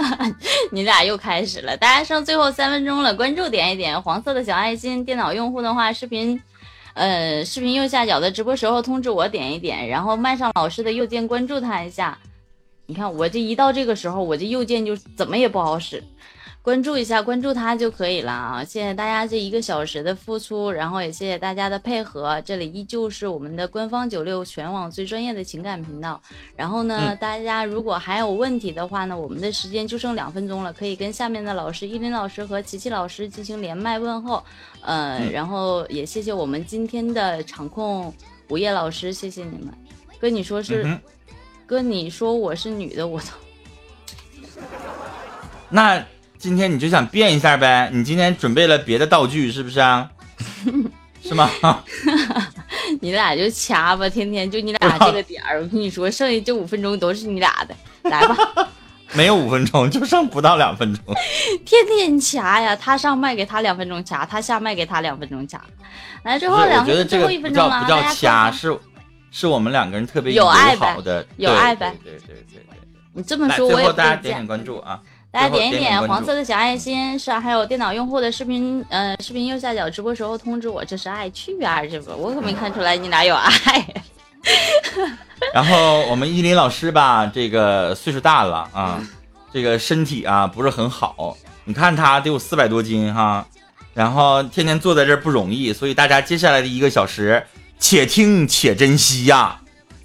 [0.72, 5.04] 你俩又开始了，大家剩最后三分钟了，关注点一点，黄色的小爱心。
[5.04, 6.40] 电脑用户的话，视频，
[6.94, 12.16] 呃，视频右下角的直播时候通知我点一点，然后麦上老师的右键关注他一下。
[12.86, 16.02] 你看我这一到这个时候，我这右键就怎么也不好使。
[16.62, 18.62] 关注一下，关注他就可以了啊！
[18.62, 22.38] 谢谢大家这一个小时的付出，然后也谢谢大家的配合。
[22.42, 26.20] 这里依旧是我们的官方九六全网最专业的情感频道。
[26.54, 34.44] 然后呢，大家如果还有问题的话呢，我们的时间就剩两分钟了，可以跟下面的老师依林老师和琪琪老师进行连麦问候。
[34.82, 38.12] 呃，然后也谢谢我们今天的场控
[38.50, 39.72] 午夜老师，谢谢你们。
[40.20, 41.00] 跟你说是，
[41.66, 43.34] 跟，你说我是女的，我操！
[45.70, 46.04] 那。
[46.40, 47.90] 今天你就想变一下呗？
[47.92, 50.10] 你今天准备了别的道具是不是啊？
[51.22, 51.50] 是吗？
[53.02, 55.60] 你俩就掐吧，天天就你俩这个点儿。
[55.60, 57.76] 我跟你说，剩下这五分钟都是你俩的，
[58.10, 58.68] 来吧。
[59.12, 61.14] 没有五分钟，就剩不到两分钟。
[61.66, 65.60] 天天掐呀，他上麦给他两分钟掐，他下麦给他两分钟掐。
[66.22, 68.74] 来，最后两分，最后一分钟了，不叫掐，是
[69.30, 71.94] 是我们两个人特别有爱好的，有爱呗。
[72.02, 72.62] 对对对对。
[73.12, 74.98] 你这么说，我也不大家点点关注啊。
[75.32, 83.50] 大家点一点黄色的小爱心，是还有电脑用户的视频，呃，视频右下角直播时候通知我，这是爱去啊，这不，我可没看出来你哪有爱。
[85.54, 89.00] 然后我们依林老师吧，这个岁数大了啊，
[89.52, 93.46] 这个身体啊不是很好，你看他得有四百多斤哈，
[93.94, 97.46] 然后天天坐在这儿不容易，所以大家接下来的一个小时，
[97.78, 99.59] 且听且珍惜呀。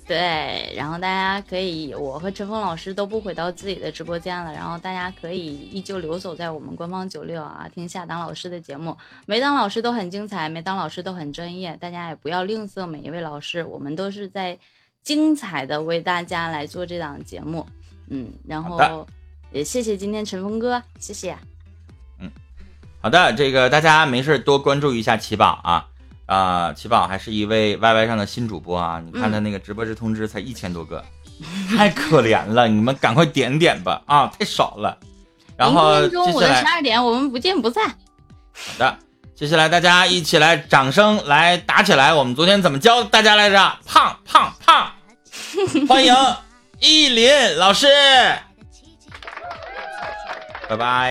[0.08, 8.96] 对，然后大家可以，我和陈峰老师都不回到自己的直播间了，然后大家可以依旧留守在我们官方九六啊，听夏当老师的节目，
[9.26, 14.56] 每当老师都很精彩，每当老师都很专业，大家也不要吝啬每一位老师，我们都是在
[15.02, 17.66] 精彩的为大家来做这档节目，
[18.10, 19.08] 嗯，然后
[19.52, 21.36] 也谢谢今天陈峰哥，谢谢，
[22.20, 22.30] 嗯，
[23.02, 25.90] 好的，这个大家没事多关注一下奇宝啊。
[26.26, 29.02] 啊，奇宝还是一位 YY 上的新主播啊！
[29.06, 31.04] 你看他那个直播时通知才一千多个，
[31.78, 32.68] 太可怜了！
[32.68, 34.98] 你们赶快点点吧啊，太少了。
[35.56, 37.88] 然后中午的十二点，我们不见不散。
[37.88, 38.98] 好的，
[39.36, 42.14] 接下来大家一起来掌声来打起来！
[42.14, 43.78] 我们昨天怎么教大家来着？
[43.86, 44.92] 胖胖胖！
[45.88, 46.14] 欢迎
[46.80, 47.88] 依林老师，
[50.68, 51.04] 拜拜。